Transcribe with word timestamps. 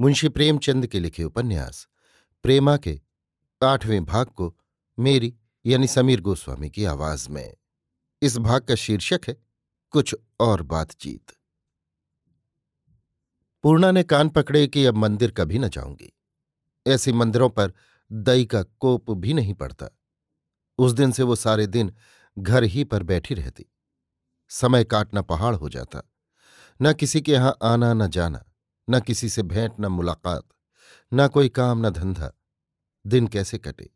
मुंशी 0.00 0.28
प्रेमचंद 0.28 0.86
के 0.86 1.00
लिखे 1.00 1.24
उपन्यास, 1.24 1.88
प्रेमा 2.42 2.76
के 2.76 3.00
आठवें 3.64 4.04
भाग 4.04 4.26
को 4.26 4.58
मेरी 4.98 5.36
यानी 5.66 5.86
समीर 5.86 6.20
गोस्वामी 6.20 6.70
की 6.70 6.84
आवाज़ 6.84 7.30
में। 7.30 7.56
इस 8.22 8.38
भाग 8.38 8.62
का 8.62 8.74
शीर्षक 8.74 9.20
है, 9.28 9.36
कुछ 9.90 10.16
और 10.40 10.62
बातचीत। 10.62 11.32
पूर्णा 13.62 13.90
ने 13.90 14.02
कान 14.02 14.28
पकड़े 14.28 14.66
कि 14.66 14.84
अब 14.84 14.96
मंदिर 14.96 15.30
कभी 15.30 15.58
न 15.58 15.68
जाऊँगी। 15.68 16.12
ऐसे 16.86 17.12
मंदिरों 17.12 17.50
पर 17.50 17.72
दई 18.12 18.44
का 18.44 18.62
कोप 18.62 19.10
भी 19.10 19.34
नहीं 19.34 19.54
पड़ता। 19.54 19.88
उस 20.78 20.92
दिन 20.92 21.12
से 21.12 21.22
वो 21.22 21.36
सारे 21.36 21.66
दिन 21.66 21.92
घर 22.38 22.62
ही 22.62 22.84
पर 22.84 23.02
बैठी 23.02 23.34
रहती। 23.34 23.66
समय 24.48 24.84
काटना 24.84 25.22
पहाड़ 25.22 25.54
हो 25.54 25.68
जाता। 25.68 26.02
न 26.82 26.92
किसी 26.92 27.20
के 27.20 27.32
यहाँ 27.32 27.56
आना, 27.62 27.94
न 27.94 28.08
जाना। 28.08 28.44
न 28.88 29.00
किसी 29.00 29.28
से 29.28 29.42
भेंट, 29.44 29.72
न 29.80 29.86
मुलाकात, 29.86 30.44
न 31.12 31.28
कोई 31.28 31.48
काम, 31.50 31.86
न 31.86 31.90
धंधा। 31.90 32.32
दिन 33.04 33.26
कैसे 33.26 33.58
कटे? 33.58 33.90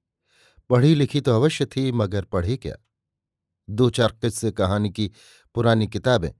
पढ़ी 0.71 0.95
लिखी 0.95 1.21
तो 1.21 1.35
अवश्य 1.35 1.67
थी, 1.67 1.91
मगर 1.93 2.25
पढ़े 2.25 2.57
क्या? 2.57 2.75
दो 3.69 3.89
चार 3.91 4.13
किस्से 4.23 4.51
कहानी 4.51 4.91
की 4.91 5.11
पुरानी 5.55 5.87
किताबें 5.87 6.31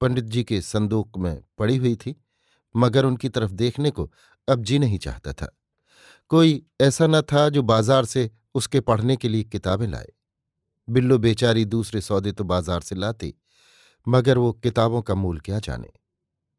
पंडित 0.00 0.24
जी 0.24 0.42
के 0.44 0.60
संदूक 0.60 1.18
में 1.18 1.42
पड़ी 1.58 1.76
हुई 1.76 1.94
थी, 1.96 2.14
मगर 2.74 3.04
उनकी 3.04 3.28
तरफ़ 3.28 3.50
देखने 3.52 3.90
को 3.90 4.10
अब 4.48 4.62
जी 4.62 4.78
नहीं 4.78 4.98
चाहता 4.98 5.32
था। 5.32 5.56
कोई 6.30 6.62
ऐसा 6.80 7.06
न 7.06 7.20
था 7.22 7.48
जो 7.48 7.62
बाज़ार 7.62 8.04
से 8.04 8.30
उसके 8.54 8.80
पढ़ने 8.80 9.16
के 9.16 9.28
लिए 9.28 9.42
किताबें 9.44 9.86
लाए। 9.88 10.12
बिल्लो 10.88 11.18
बेचारी 11.18 11.64
दूसरे 11.64 12.00
सौदे 12.00 12.32
तो 12.32 12.44
बाज़ार 12.44 12.80
से 12.80 12.94
लाती, 12.94 13.34
मगर 14.06 14.38
वो 14.38 14.52
किताबों 14.54 15.02
का 15.02 15.14
मूल 15.14 15.38
क्या 15.40 15.58
जाने? 15.58 15.90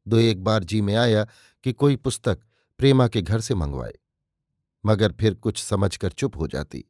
दो 0.08 0.18
एक 0.18 0.44
बार 0.44 0.64
जी 0.64 0.82
में 0.82 0.96
आया 0.96 1.26
कि 1.64 1.74
कोई 1.74 1.96
पुस्तक 1.96 2.40
प्रेमा 2.80 3.08
के 3.08 3.22
घर 3.22 3.40
से 3.40 3.56
मंगवाए, 3.56 3.94
मगर 4.84 5.12
फिर 5.12 5.34
कुछ 5.34 5.64
समझकर 5.64 6.12
चुप 6.12 6.38
हो 6.38 6.48
जाती। 6.48 6.84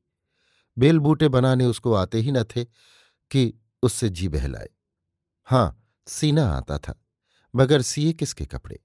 बेल 0.77 0.99
बूटे 0.99 1.29
बनाने 1.29 1.65
उसको 1.65 1.93
आते 1.93 2.19
ही 2.19 2.31
न 2.31 2.43
थे 2.45 2.63
कि 3.31 3.53
उससे 3.83 4.09
जी 4.09 4.27
बहलाए। 4.27 4.69
हाँ 5.47 5.77
सीना 6.07 6.45
आता 6.49 6.77
था, 6.77 6.93
मगर 7.53 7.81
सिए 7.81 8.13
किसके 8.13 8.45
कपड़े? 8.45 8.79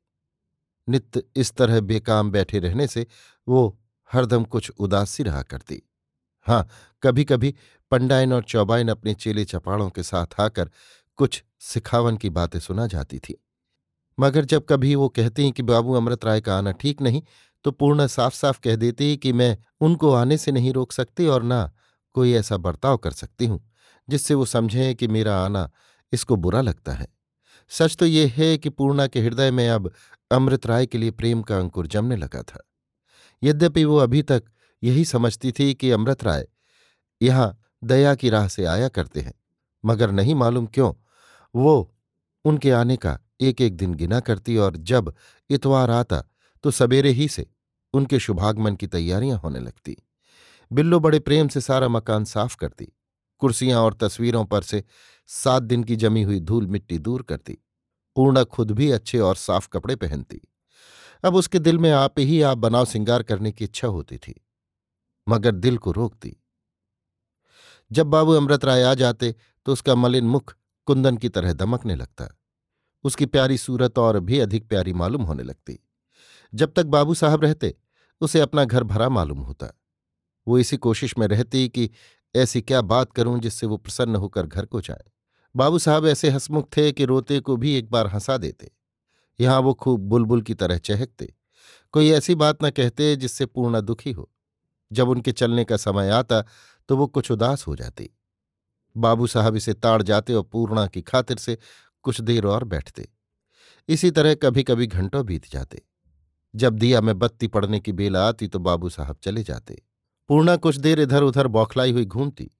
नित्य 0.88 1.22
इस 1.36 1.52
तरह 1.52 1.80
बेकाम 1.80 2.30
बैठे 2.30 2.58
रहने 2.58 2.86
से 2.86 3.06
वो 3.46 3.78
हरदम 4.10 4.44
कुछ 4.44 4.70
उदास 4.70 5.20
रहा 5.20 5.42
करती। 5.42 5.82
हाँ 6.46 6.68
कभी 7.02 7.24
कभी 7.24 7.54
पंडाइन 7.92 8.32
और 8.32 8.42
चौबाइन 8.44 8.88
अपने 8.88 9.14
चेले 9.14 9.44
चपाड़ों 9.44 9.88
के 9.90 10.02
साथ 10.02 10.40
आकर 10.40 10.70
कुछ 11.18 11.42
सिखावन 11.60 12.16
की 12.16 12.30
बातें 12.30 12.58
सुना 12.60 12.86
जाती 12.86 13.18
थी। 13.18 13.36
मगर 14.18 14.44
जब 14.44 14.64
कभी 14.68 14.94
वो 14.94 15.08
कहती 15.08 15.42
हैं 15.42 15.52
कि, 15.52 15.62
बाबू 15.62 15.94
अमृत 15.94 16.24
राय 16.24 16.40
का 16.40 16.56
आना 16.58 16.72
ठीक 16.72 17.02
नहीं 17.02 17.22
तो 17.64 17.70
पूर्ण 17.70 18.06
साफ़ 18.06 18.34
साफ़ 18.34 18.60
कह 18.64 18.76
देती 18.76 19.16
कि, 19.16 19.32
मैं 19.32 19.56
उनको 19.80 20.12
आने 20.12 20.36
से 20.38 20.52
नहीं 20.52 20.72
रोक 20.72 20.92
सकती 20.92 21.26
और 21.26 21.42
ना 21.42 21.70
कोई 22.14 22.32
ऐसा 22.34 22.56
बर्ताव 22.56 22.96
कर 22.96 23.10
सकती 23.12 23.46
हूँ, 23.46 23.60
जिससे 24.08 24.34
वो 24.34 24.44
समझें 24.46 24.94
कि 24.96 25.08
मेरा 25.08 25.36
आना 25.36 25.68
इसको 26.12 26.36
बुरा 26.36 26.60
लगता 26.60 26.92
है। 26.92 27.06
सच 27.70 27.96
तो 27.96 28.06
ये 28.06 28.26
है 28.36 28.56
कि 28.58 28.70
पूर्णा 28.70 29.06
के 29.06 29.20
हृदय 29.20 29.50
में 29.50 29.68
अब 29.68 29.90
अमृत 30.30 30.66
राय 30.66 30.86
के 30.86 30.98
लिए 30.98 31.10
प्रेम 31.12 31.42
का 31.42 31.58
अंकुर 31.58 31.86
जमने 31.86 32.16
लगा 32.16 32.42
था। 32.42 32.62
यद्यपि 33.42 33.84
वो 33.84 33.96
अभी 33.98 34.22
तक 34.22 34.44
यही 34.82 35.04
समझती 35.04 35.52
थी 35.52 35.72
कि 35.74 35.90
अमृत 35.90 36.24
राय 36.24 36.46
यहाँ 37.20 37.56
दया 37.84 38.14
की 38.14 38.30
राह 38.30 38.48
से 38.48 38.64
आया 38.66 38.88
करते 38.88 39.20
हैं, 39.20 39.32
मगर 39.84 40.10
नहीं 40.10 40.34
मालूम 40.34 40.66
क्यों 40.66 40.92
वो 41.54 41.94
उनके 42.44 42.70
आने 42.70 42.96
का 42.96 43.18
एक 43.40 43.60
एक 43.60 43.76
दिन 43.76 43.94
गिना 43.94 44.20
करती 44.20 44.56
और 44.56 44.76
जब 44.76 45.12
इतवार 45.50 45.90
आता 45.90 46.24
तो 46.64 46.70
सवेरे 46.70 47.10
ही 47.10 47.28
से 47.28 47.46
उनके 47.94 48.18
शुभागमन 48.18 48.76
की 48.76 48.86
तैयारियाँ 48.86 49.38
होने 49.38 49.60
लगती। 49.60 49.96
बिल्लो 50.70 51.00
बड़े 51.00 51.18
प्रेम 51.20 51.48
से 51.48 51.60
सारा 51.60 51.88
मकान 51.88 52.24
साफ़ 52.24 52.56
करती, 52.56 52.92
कुर्सियाँ 53.42 53.80
और 53.80 53.94
तस्वीरों 53.94 54.44
पर 54.44 54.62
से 54.62 54.82
सात 55.28 55.62
दिन 55.62 55.84
की 55.84 55.96
जमी 55.96 56.22
हुई 56.22 56.40
धूल 56.40 56.66
मिट्टी 56.66 56.98
दूर 56.98 57.22
करती, 57.22 57.58
पूर्णा 58.16 58.44
खुद 58.44 58.70
भी 58.70 58.90
अच्छे 58.90 59.18
और 59.18 59.36
साफ़ 59.36 59.68
कपड़े 59.68 59.96
पहनती। 59.96 60.40
अब 61.24 61.34
उसके 61.34 61.58
दिल 61.58 61.78
में 61.78 61.90
आप 61.90 62.18
ही 62.18 62.40
आप 62.42 62.58
बनाव 62.58 62.84
सिंगार 62.84 63.22
करने 63.22 63.52
की 63.52 63.64
इच्छा 63.64 63.88
होती 63.88 64.18
थी, 64.18 64.34
मगर 65.26 65.52
दिल 65.52 65.78
को 65.78 65.92
रोकती। 65.92 66.36
जब 67.90 68.06
बाबू 68.06 68.32
अमृत 68.32 68.64
राय 68.64 68.82
आ 68.82 68.94
जाते 68.94 69.34
तो 69.66 69.72
उसका 69.72 69.94
मलिन 69.94 70.24
मुख 70.26 70.54
कुंदन 70.88 71.16
की 71.16 71.28
तरह 71.28 71.52
दमकने 71.54 71.94
लगता। 71.94 72.28
उसकी 73.04 73.26
प्यारी 73.26 73.58
सूरत 73.58 73.98
और 73.98 74.20
भी 74.20 74.38
अधिक 74.38 74.68
प्यारी 74.68 74.92
मालूम 74.92 75.22
होने 75.22 75.42
लगती। 75.42 75.88
जब 76.54 76.72
तक 76.72 76.86
बाबू 76.86 77.14
साहब 77.14 77.44
रहते, 77.44 77.74
उसे 78.20 78.40
अपना 78.40 78.64
घर 78.64 78.84
भरा 78.84 79.08
मालूम 79.08 79.38
होता। 79.38 79.80
वो 80.48 80.58
इसी 80.58 80.76
कोशिश 80.76 81.18
में 81.18 81.26
रहती 81.26 81.68
कि 81.68 81.90
ऐसी 82.36 82.60
क्या 82.62 82.80
बात 82.80 83.12
करूँ 83.12 83.40
जिससे 83.40 83.66
वो 83.66 83.76
प्रसन्न 83.76 84.16
होकर 84.16 84.46
घर 84.46 84.66
को 84.66 84.80
जाए। 84.80 85.04
बाबू 85.56 85.78
साहब 85.78 86.06
ऐसे 86.06 86.30
हसमुख 86.30 86.68
थे 86.76 86.92
कि 86.92 87.04
रोते 87.04 87.40
को 87.40 87.56
भी 87.56 87.74
एक 87.74 87.90
बार 87.90 88.06
हंसा 88.06 88.36
देते। 88.36 88.70
यहाँ 89.40 89.60
वो 89.60 89.74
खूब 89.74 90.00
बुलबुल 90.00 90.42
की 90.42 90.54
तरह 90.54 90.78
चहकते। 90.78 91.34
कोई 91.92 92.10
ऐसी 92.10 92.34
बात 92.34 92.64
न 92.64 92.70
कहते 92.70 93.16
जिससे 93.16 93.46
पूर्णा 93.46 93.80
दुखी 93.80 94.12
हो। 94.12 94.30
जब 94.92 95.08
उनके 95.08 95.32
चलने 95.32 95.64
का 95.64 95.76
समय 95.76 96.10
आता 96.10 96.44
तो 96.88 96.96
वो 96.96 97.06
कुछ 97.06 97.30
उदास 97.30 97.66
हो 97.66 97.76
जाती। 97.76 98.10
बाबू 98.96 99.26
साहब 99.26 99.56
इसे 99.56 99.74
ताड़ 99.74 100.02
जाते 100.02 100.34
और 100.34 100.42
पूर्णा 100.42 100.86
की 100.86 101.02
खातिर 101.02 101.36
से 101.36 101.58
कुछ 102.06 102.20
देर 102.20 102.46
और 102.46 102.64
बैठते। 102.64 103.08
इसी 103.88 104.10
तरह 104.10 104.34
कभी 104.34 104.62
कभी 104.62 104.86
घंटों 104.86 105.26
बीत 105.26 105.50
जाते। 105.52 105.82
जब 106.54 106.78
दिया 106.78 107.00
में 107.00 107.18
बत्ती 107.18 107.46
पड़ने 107.46 107.80
की 107.80 107.92
बेला 107.92 108.28
आती 108.28 108.48
तो 108.48 108.58
बाबू 108.58 108.88
साहब 108.88 109.16
चले 109.22 109.42
जाते। 109.42 109.82
पूर्णा 110.28 110.56
कुछ 110.56 110.76
देर 110.76 111.00
इधर 111.00 111.22
उधर 111.22 111.46
बौखलाई 111.46 111.92
हुई 111.92 112.04
घूमती। 112.04 112.50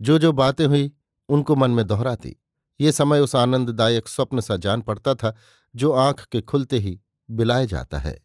जो 0.00 0.18
जो 0.18 0.32
बातें 0.32 0.66
हुई, 0.66 0.92
उनको 1.28 1.56
मन 1.56 1.70
में 1.70 1.86
दोहराती। 1.86 2.36
ये 2.80 2.92
समय 2.92 3.20
उस 3.20 3.36
आनंददायक 3.36 4.08
स्वप्न 4.08 4.40
सा 4.40 4.56
जान 4.56 4.80
पड़ता 4.80 5.14
था, 5.14 5.36
जो 5.76 5.92
आँख 5.92 6.24
के 6.24 6.40
खुलते 6.40 6.78
ही 6.78 7.00
बिलाए 7.30 7.66
जाता 7.66 7.98
है। 7.98 8.18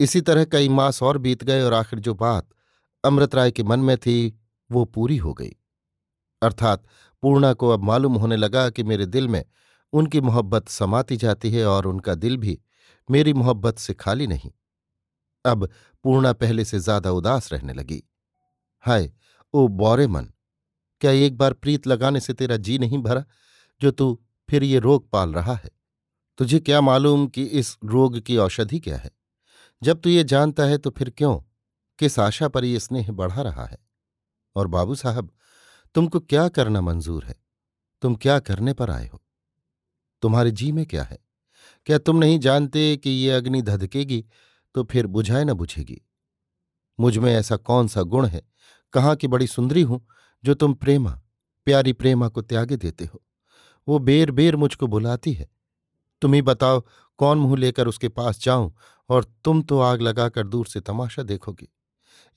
इसी 0.00 0.20
तरह 0.20 0.44
कई 0.44 0.68
मास 0.68 1.02
और 1.02 1.18
बीत 1.18 1.44
गए 1.44 1.62
और 1.62 1.72
आखिर 1.72 1.98
जो 1.98 2.14
बात 2.14 2.48
अमृत 3.04 3.34
राय 3.34 3.50
के 3.50 3.62
मन 3.62 3.80
में 3.80 3.98
थी, 3.98 4.40
वो 4.70 4.84
पूरी 4.84 5.16
हो 5.16 5.34
गई। 5.34 5.52
अर्थात 6.42 6.84
पूर्णा 7.26 7.52
को 7.52 7.68
अब 7.68 7.84
मालूम 7.84 8.14
होने 8.14 8.36
लगा 8.36 8.70
कि 8.70 8.82
मेरे 8.82 9.06
दिल 9.06 9.28
में 9.28 9.44
उनकी 9.92 10.20
मोहब्बत 10.20 10.68
समाती 10.68 11.16
जाती 11.16 11.50
है 11.50 11.66
और 11.66 11.86
उनका 11.86 12.14
दिल 12.14 12.36
भी 12.36 12.58
मेरी 13.10 13.32
मोहब्बत 13.32 13.78
से 13.78 13.94
खाली 13.94 14.26
नहीं। 14.26 14.50
अब 15.44 15.68
पूर्णा 16.04 16.32
पहले 16.32 16.64
से 16.64 16.78
ज़्यादा 16.78 17.10
उदास 17.10 17.52
रहने 17.52 17.72
लगी। 17.72 18.02
हाय, 18.80 19.12
ओ 19.54 19.68
बौरे 19.68 20.06
मन, 20.06 20.30
क्या 21.00 21.10
एक 21.10 21.36
बार 21.36 21.52
प्रीत 21.52 21.86
लगाने 21.86 22.20
से 22.20 22.32
तेरा 22.32 22.56
जी 22.56 22.78
नहीं 22.78 22.98
भरा, 22.98 23.24
जो 23.80 23.90
तू 23.90 24.22
फिर 24.50 24.62
ये 24.62 24.78
रोग 24.78 25.10
पाल 25.10 25.32
रहा 25.34 25.54
है? 25.54 25.70
तुझे 26.38 26.60
क्या 26.60 26.80
मालूम 26.80 27.26
कि 27.26 27.44
इस 27.44 27.76
रोग 27.84 28.20
की 28.20 28.36
औषधि 28.36 28.80
क्या 28.80 28.96
है? 28.96 29.10
जब 29.82 30.00
तू 30.00 30.10
ये 30.10 30.24
जानता 30.24 30.64
है 30.64 30.78
तो 30.78 30.90
फिर 30.90 31.10
क्यों? 31.10 31.38
किस 31.98 32.18
आशा 32.18 32.48
पर 32.48 32.64
ये 32.64 32.80
स्नेह 32.80 33.12
बढ़ा 33.12 33.42
रहा 33.42 33.66
है? 33.66 33.78
और 34.56 34.66
बाबू 34.66 34.94
साहब 34.94 35.30
तुमको 35.96 36.20
क्या 36.20 36.48
करना 36.48 36.80
मंजूर 36.80 37.24
है? 37.24 37.34
तुम 38.02 38.14
क्या 38.14 38.38
करने 38.38 38.72
पर 38.72 38.90
आए 38.90 39.06
हो? 39.06 39.22
तुम्हारे 40.22 40.50
जी 40.50 40.72
में 40.72 40.86
क्या 40.86 41.02
है? 41.02 41.18
क्या 41.86 41.98
तुम 41.98 42.16
नहीं 42.16 42.38
जानते 42.38 42.96
कि 42.96 43.10
ये 43.10 43.30
अग्नि 43.30 43.62
धधकेगी 43.62 44.24
तो 44.74 44.84
फिर 44.84 45.06
बुझाए 45.06 45.44
न 45.44 45.52
बुझेगी? 45.52 46.02
मुझमें 47.00 47.34
ऐसा 47.34 47.56
कौन 47.56 47.88
सा 47.88 48.02
गुण 48.02 48.26
है? 48.26 48.42
कहाँ 48.92 49.16
की 49.16 49.26
बड़ी 49.26 49.46
सुंदरी 49.46 49.82
हूँ, 49.82 50.06
जो 50.44 50.54
तुम 50.54 50.74
प्रेमा, 50.74 51.22
प्यारी 51.64 51.92
प्रेमा 51.92 52.28
को 52.28 52.42
त्यागे 52.42 52.76
देते 52.76 53.04
हो? 53.04 53.22
वो 53.88 53.98
बेर 53.98 54.30
बेर 54.30 54.56
मुझको 54.56 54.86
बुलाती 54.86 55.32
है। 55.32 55.48
तुम 56.22 56.34
ही 56.34 56.42
बताओ, 56.42 56.84
कौन 57.18 57.38
मुँह 57.38 57.56
लेकर 57.56 57.88
उसके 57.88 58.08
पास 58.08 58.42
जाऊँ, 58.42 58.74
और 59.08 59.24
तुम 59.24 59.62
तो 59.62 59.80
आग 59.80 60.00
लगाकर 60.00 60.46
दूर 60.46 60.66
से 60.66 60.80
तमाशा 60.80 61.22
देखोगे। 61.22 61.68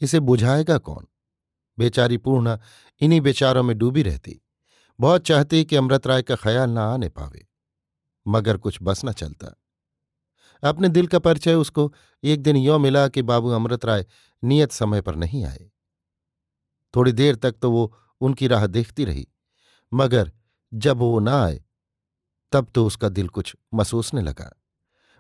इसे 0.02 0.20
बुझाएगा 0.20 0.78
कौन? 0.78 1.08
बेचारी 1.80 2.18
पूर्णा 2.18 2.60
इन्हीं 3.02 3.22
बेचारों 3.22 3.64
में 3.64 3.78
डूबी 3.78 4.04
रहती। 4.04 4.42
बहुत 5.00 5.22
चाहती 5.22 5.66
कि 5.66 5.76
अमृत 5.76 6.08
राय 6.08 6.22
का 6.22 6.36
ख्याल 6.36 6.70
ना 6.70 6.84
आने 6.94 7.10
पावे। 7.10 7.48
मगर 8.28 8.58
कुछ 8.58 8.80
बस 8.82 9.06
न 9.06 9.12
चलता। 9.12 9.56
अपने 10.64 10.90
दिल 10.90 11.08
का 11.08 11.20
परिचय 11.20 11.54
उसको 11.54 11.94
एक 12.24 12.42
दिन 12.42 12.56
यों 12.56 12.80
मिला 12.80 13.08
कि 13.08 13.22
बाबू 13.22 13.50
अमृत 13.50 13.86
राय 13.86 14.06
नियत 14.44 14.72
समय 14.72 15.02
पर 15.02 15.16
नहीं 15.16 15.46
आए। 15.46 15.72
थोड़ी 16.96 17.12
देर 17.12 17.36
तक 17.36 17.56
तो 17.62 17.72
वो 17.72 17.98
उनकी 18.22 18.48
राह 18.48 18.68
देखती 18.68 19.06
रही। 19.06 19.28
मगर 19.94 20.32
जब 20.74 20.98
वो 20.98 21.20
ना 21.20 21.44
आए, 21.44 21.64
तब 22.52 22.68
तो 22.76 22.86
उसका 22.86 23.10
दिल 23.10 23.28
कुछ 23.28 23.56
महसूसने 23.74 24.22
लगा। 24.22 24.62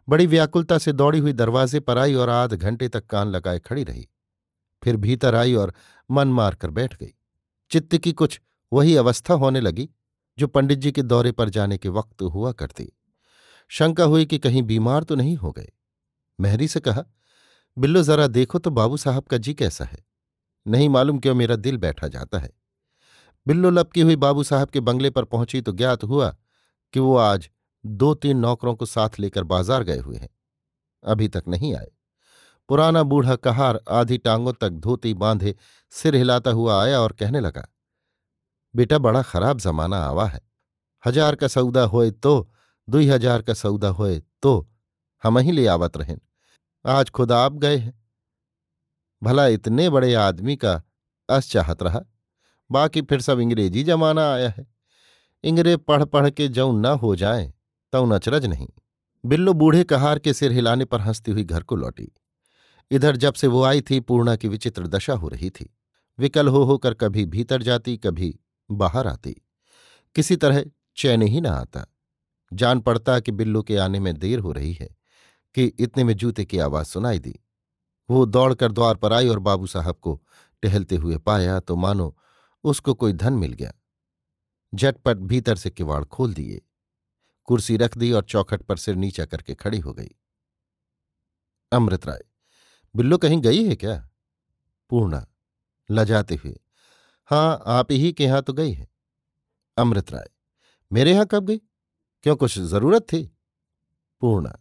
बड़ी 0.09 0.27
व्याकुलता 0.27 0.77
से 0.77 0.91
दौड़ी 0.91 1.19
हुई 1.19 1.33
दरवाजे 1.33 1.79
पर 1.79 1.97
आई 1.97 2.13
और 2.13 2.29
आध 2.29 2.53
घंटे 2.53 2.89
तक 2.89 3.05
कान 3.05 3.27
लगाए 3.27 3.59
खड़ी 3.59 3.83
रही। 3.83 4.09
फिर 4.83 4.95
भीतर 4.95 5.35
आई 5.35 5.53
और 5.55 5.73
मन 6.11 6.27
मार 6.27 6.55
कर 6.55 6.69
बैठ 6.69 6.97
गई। 6.97 7.13
चित्त 7.71 7.97
की 7.97 8.11
कुछ 8.13 8.39
वही 8.71 8.95
अवस्था 8.95 9.33
होने 9.33 9.61
लगी, 9.61 9.89
जो 10.37 10.47
पंडित 10.47 10.79
जी 10.79 10.91
के 10.91 11.01
दौरे 11.01 11.31
पर 11.31 11.49
जाने 11.49 11.77
के 11.77 11.89
वक्त 11.89 12.21
हुआ 12.21 12.51
करती। 12.51 12.91
शंका 13.71 14.03
हुई 14.03 14.25
कि 14.25 14.37
कहीं 14.37 14.63
बीमार 14.63 15.03
तो 15.03 15.15
नहीं 15.15 15.35
हो 15.35 15.51
गए। 15.51 15.71
मेहरी 16.39 16.67
से 16.67 16.79
कहा, 16.79 17.03
बिल्लो, 17.77 18.03
जरा 18.03 18.27
देखो 18.27 18.59
तो 18.59 18.69
बाबू 18.69 18.97
साहब 18.97 19.23
का 19.23 19.37
जी 19.37 19.53
कैसा 19.53 19.85
है। 19.85 20.05
नहीं 20.65 20.89
मालूम 20.89 21.19
क्यों 21.19 21.35
मेरा 21.35 21.55
दिल 21.55 21.77
बैठा 21.77 22.07
जाता 22.07 22.39
है। 22.39 22.51
बिल्लो, 23.47 23.69
लपकी 23.69 24.01
हुई 24.01 24.15
बाबू 24.15 24.43
साहब 24.43 24.69
के 24.69 24.79
बंगले 24.79 25.09
पर 25.09 25.23
पहुँची 25.23 25.61
तो 25.61 25.71
ज्ञात 25.71 26.03
हुआ 26.03 26.29
कि 26.93 26.99
वो 26.99 27.15
आज 27.17 27.49
दो 27.85 28.13
तीन 28.13 28.37
नौकरों 28.37 28.75
को 28.75 28.85
साथ 28.85 29.19
लेकर 29.19 29.43
बाज़ार 29.43 29.83
गए 29.83 29.97
हुए 29.97 30.17
हैं। 30.17 30.29
अभी 31.03 31.27
तक 31.27 31.43
नहीं 31.47 31.75
आए। 31.75 31.91
पुराना 32.69 33.01
बूढ़ा 33.03 33.35
कहार 33.37 33.79
आधी 33.91 34.17
टांगों 34.19 34.53
तक 34.53 34.69
धोती 34.79 35.13
बांधे 35.15 35.55
सिर 35.93 36.15
हिलाता 36.15 36.51
हुआ 36.51 36.81
आया 36.81 36.99
और 36.99 37.11
कहने 37.11 37.39
लगा, 37.39 37.67
बेटा, 38.73 38.97
बड़ा 38.99 39.21
खराब 39.23 39.59
जमाना 39.59 39.97
आवा 39.99 40.25
है। 40.27 40.41
हज़ार 41.03 41.35
का 41.35 41.47
सौदा 41.49 41.83
होए 41.85 42.11
तो 42.13 42.49
दुई 42.87 43.07
हज़ार 43.07 43.41
का 43.41 43.53
सौदा 43.55 43.89
होए 43.91 44.19
तो 44.41 44.67
हम 45.23 45.37
ही 45.39 45.51
ले 45.51 45.65
आवत 45.67 45.97
रहें। 45.97 46.17
आज 46.85 47.09
खुद 47.09 47.31
आप 47.31 47.53
गए 47.55 47.77
हैं। 47.77 47.93
भला 49.21 49.47
इतने 49.49 49.89
बड़े 49.89 50.13
आदमी 50.15 50.55
का 50.55 50.81
अस 51.29 51.51
चाहत 51.51 51.83
रहा। 51.83 52.01
बाकी 52.69 53.01
फिर 53.01 53.21
सब 53.21 53.39
अंग्रेज़ी 53.39 53.83
जमाना 53.83 54.31
आया 54.33 54.49
है। 54.49 54.65
इंग्रे 55.43 55.75
पढ़ 55.79 56.03
पढ़ 56.05 56.29
के 56.29 56.47
जऊ 56.49 56.71
न 56.73 56.85
हो 57.01 57.15
जाए 57.15 57.51
तऊ 57.93 58.05
नचरज 58.07 58.45
नहीं। 58.45 58.67
बिल्लो 59.23 59.53
बूढ़े 59.55 59.83
कहार 59.85 60.19
के 60.19 60.33
सिर 60.33 60.51
हिलाने 60.51 60.85
पर 60.85 61.01
हंसती 61.01 61.31
हुई 61.31 61.43
घर 61.45 61.63
को 61.63 61.75
लौटी। 61.75 62.11
इधर 62.91 63.15
जब 63.15 63.33
से 63.33 63.47
वो 63.47 63.63
आई 63.63 63.81
थी, 63.81 63.99
पूर्णा 63.99 64.35
की 64.35 64.47
विचित्र 64.47 64.87
दशा 64.87 65.13
हो 65.13 65.27
रही 65.27 65.49
थी। 65.49 65.77
विकल 66.19 66.47
हो 66.47 66.63
होकर 66.63 66.93
कभी 66.93 67.25
भीतर 67.25 67.63
जाती, 67.63 67.97
कभी 67.97 68.39
बाहर 68.71 69.07
आती। 69.07 69.35
किसी 70.15 70.35
तरह 70.35 70.65
चैन 70.95 71.21
ही 71.21 71.41
ना 71.41 71.51
आता। 71.51 71.85
जान 72.53 72.79
पड़ता 72.79 73.19
कि 73.19 73.31
बिल्लू 73.31 73.63
के 73.63 73.77
आने 73.77 73.99
में 73.99 74.15
देर 74.15 74.39
हो 74.39 74.51
रही 74.51 74.73
है, 74.73 74.89
कि 75.55 75.65
इतने 75.65 76.03
में 76.03 76.13
जूते 76.13 76.45
की 76.45 76.57
आवाज़ 76.57 76.87
सुनाई 76.87 77.19
दी। 77.19 77.39
वो 78.09 78.25
दौड़कर 78.25 78.71
द्वार 78.71 78.95
पर 78.95 79.13
आई 79.13 79.27
और 79.27 79.39
बाबू 79.39 79.67
साहब 79.67 79.95
को 79.95 80.21
टहलते 80.63 80.95
हुए 80.95 81.17
पाया 81.17 81.59
तो 81.59 81.75
मानो 81.75 82.17
उसको 82.63 82.93
कोई 82.93 83.13
धन 83.13 83.33
मिल 83.33 83.53
गया। 83.53 83.73
झटपट 84.75 85.17
भीतर 85.17 85.55
से 85.55 85.69
किवाड़ 85.69 86.03
खोल 86.05 86.33
दिए। 86.33 86.61
कुर्सी 87.43 87.77
रख 87.77 87.97
दी 87.97 88.11
और 88.11 88.23
चौखट 88.23 88.61
पर 88.61 88.77
सिर 88.77 88.95
नीचा 88.95 89.25
करके 89.25 89.55
खड़ी 89.55 89.79
हो 89.79 89.93
गई। 89.93 90.09
अमृत 91.71 92.05
राय 92.05 92.21
बिल्लो 92.95 93.17
कहीं 93.17 93.41
गई 93.41 93.63
है 93.65 93.75
क्या? 93.75 93.95
पूर्णा, 94.91 95.25
लजाते 95.89 96.35
हुए। 96.35 96.55
हाँ 97.29 97.61
आप 97.67 97.91
ही 97.91 98.11
के 98.13 98.23
यहाँ 98.23 98.41
तो 98.41 98.53
गई 98.53 98.71
है। 98.71 98.87
अमृत 99.77 100.11
राय, 100.11 100.29
मेरे 100.91 101.11
यहाँ 101.11 101.25
कब 101.25 101.45
गई? 101.45 101.57
क्यों, 102.23 102.35
कुछ 102.35 102.57
ज़रूरत 102.59 103.01
थी? 103.03 103.23
पूर्णा, 104.21 104.57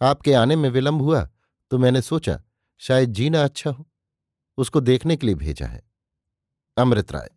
आपके 0.00 0.32
आने 0.34 0.56
में 0.56 0.68
विलंब 0.70 1.02
हुआ 1.02 1.28
तो 1.70 1.78
मैंने 1.78 2.02
सोचा, 2.02 2.40
शायद 2.80 3.12
जीना 3.12 3.42
अच्छा 3.44 3.70
हो। 3.70 3.86
उसको 4.58 4.80
देखने 4.80 5.16
के 5.16 5.26
लिए 5.26 5.34
भेजा 5.36 5.66
है। 5.66 5.82
अमृत 6.76 7.12
राय, 7.12 7.30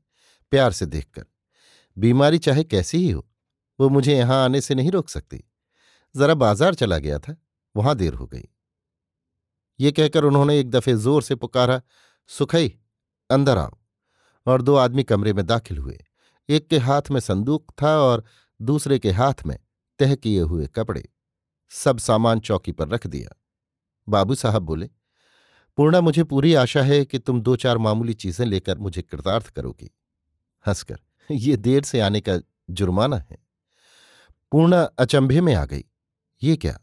प्यार 0.51 0.71
से 0.71 0.85
देखकर, 0.85 1.25
बीमारी 1.97 2.37
चाहे 2.39 2.63
कैसी 2.63 2.97
ही 2.97 3.09
हो, 3.09 3.25
वो 3.79 3.89
मुझे 3.89 4.15
यहाँ 4.15 4.43
आने 4.43 4.61
से 4.61 4.75
नहीं 4.75 4.91
रोक 4.91 5.09
सकती। 5.09 5.43
जरा 6.15 6.33
बाज़ार 6.35 6.75
चला 6.75 6.97
गया 6.97 7.19
था, 7.19 7.35
वहाँ 7.75 7.95
देर 7.95 8.13
हो 8.13 8.25
गई। 8.25 8.47
ये 9.81 9.91
कहकर 9.91 10.23
उन्होंने 10.23 10.59
एक 10.59 10.69
दफे 10.69 10.93
ज़ोर 10.93 11.23
से 11.23 11.35
पुकारा, 11.35 11.81
सुखई, 12.27 12.79
अंदर 13.29 13.57
आओ। 13.57 13.77
और 14.45 14.61
दो 14.61 14.75
आदमी 14.75 15.03
कमरे 15.03 15.33
में 15.33 15.45
दाखिल 15.45 15.77
हुए। 15.77 16.05
एक 16.49 16.67
के 16.67 16.77
हाथ 16.77 17.01
में 17.11 17.19
संदूक 17.19 17.73
था 17.81 17.97
और 17.99 18.25
दूसरे 18.61 18.99
के 18.99 19.11
हाथ 19.11 19.33
में 19.45 19.59
तह 19.99 20.15
किए 20.15 20.41
हुए 20.41 20.67
कपड़े। 20.67 21.09
सब 21.69 21.97
सामान 21.97 22.39
चौकी 22.39 22.71
पर 22.71 22.87
रख 22.87 23.07
दिया। 23.07 23.41
बाबू 24.09 24.35
साहब 24.35 24.61
बोले, 24.61 24.89
पूर्णा, 25.77 26.01
मुझे 26.01 26.23
पूरी 26.23 26.53
आशा 26.53 26.81
है 26.81 27.05
कि 27.05 27.19
तुम 27.19 27.41
दो 27.41 27.55
चार 27.55 27.77
मामूली 27.77 28.13
चीज़ें 28.13 28.45
लेकर 28.45 28.77
मुझे 28.77 29.01
कृतार्थ 29.01 29.47
करोगी। 29.47 29.95
हंसकर, 30.67 30.99
ये 31.31 31.57
देर 31.57 31.83
से 31.83 31.99
आने 31.99 32.21
का 32.21 32.39
जुर्माना 32.69 33.17
है। 33.17 33.37
पूर्णा, 34.51 34.81
अचंभे 34.83 35.41
में 35.41 35.55
आ 35.55 35.65
गई। 35.65 35.83
ये 36.43 36.55
क्या? 36.55 36.79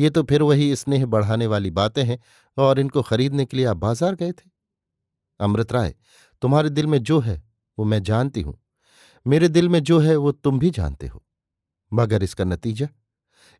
ये 0.00 0.10
तो 0.10 0.22
फिर 0.22 0.42
वही 0.42 0.74
स्नेह 0.76 1.06
बढ़ाने 1.06 1.46
वाली 1.46 1.70
बातें 1.70 2.02
हैं 2.04 2.18
और 2.56 2.78
इनको 2.80 3.02
खरीदने 3.02 3.44
के 3.44 3.56
लिए 3.56 3.66
आप 3.66 3.76
बाज़ार 3.76 4.14
गए 4.14 4.32
थे। 4.32 4.48
अमृत 5.40 5.72
राय, 5.72 5.94
तुम्हारे 6.42 6.70
दिल 6.70 6.86
में 6.86 7.02
जो 7.02 7.18
है, 7.20 7.42
वो 7.78 7.84
मैं 7.84 8.02
जानती 8.02 8.40
हूँ। 8.40 8.58
मेरे 9.26 9.48
दिल 9.48 9.68
में 9.68 9.82
जो 9.82 9.98
है, 9.98 10.16
वो 10.16 10.32
तुम 10.32 10.58
भी 10.58 10.70
जानते 10.70 11.06
हो। 11.06 11.22
मगर 11.92 12.22
इसका 12.22 12.44
नतीजा? 12.44 12.88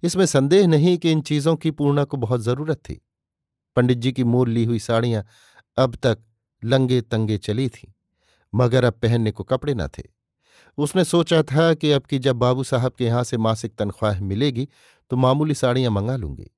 इसमें 0.03 0.25
संदेह 0.27 0.67
नहीं 0.67 0.97
कि 0.99 1.13
इन 1.13 1.21
चीज़ों 1.21 1.57
की 1.57 1.71
पूर्णा 1.71 2.05
को 2.05 2.17
बहुत 2.17 2.41
ज़रूरत 2.41 2.79
थी। 2.79 3.01
पंडित 3.77 3.99
जी 3.99 4.13
की 4.13 4.25
मोल 4.25 4.51
ली 4.51 4.65
हुई 4.65 4.79
साड़ियाँ 4.79 5.25
अब 5.79 5.95
तक 5.97 6.19
लंगे 6.63 7.01
तंगे 7.01 7.39
चली 7.39 7.69
थीं, 7.69 7.93
मगर 8.53 8.85
अब 8.85 8.93
पहनने 8.93 9.31
को 9.31 9.45
कपड़े 9.45 9.75
न 9.75 9.87
थे। 9.89 10.03
उसने 10.79 11.05
सोचा 11.05 11.43
था 11.45 11.73
कि 11.75 11.91
अब 11.93 12.03
की 12.03 12.19
जब 12.19 12.37
बाबू 12.37 12.65
साहब 12.65 12.93
के 12.93 13.05
यहाँ 13.05 13.25
से 13.25 13.37
मासिक 13.39 13.75
तनख्वाह 13.75 14.21
मिलेगी 14.23 14.69
तो 15.11 15.17
मामूली 15.17 15.55
साड़ियाँ 15.55 15.91
मंगा 15.93 16.17
लूँगी। 16.17 16.51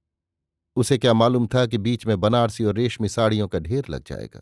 उसे 0.76 0.98
क्या 0.98 1.12
मालूम 1.14 1.46
था 1.46 1.64
कि 1.66 1.78
बीच 1.78 2.06
में 2.06 2.18
बनारसी 2.20 2.64
और 2.64 2.74
रेशमी 2.74 3.08
साड़ियों 3.08 3.48
का 3.48 3.58
ढेर 3.60 3.84
लग 3.90 4.04
जाएगा। 4.06 4.40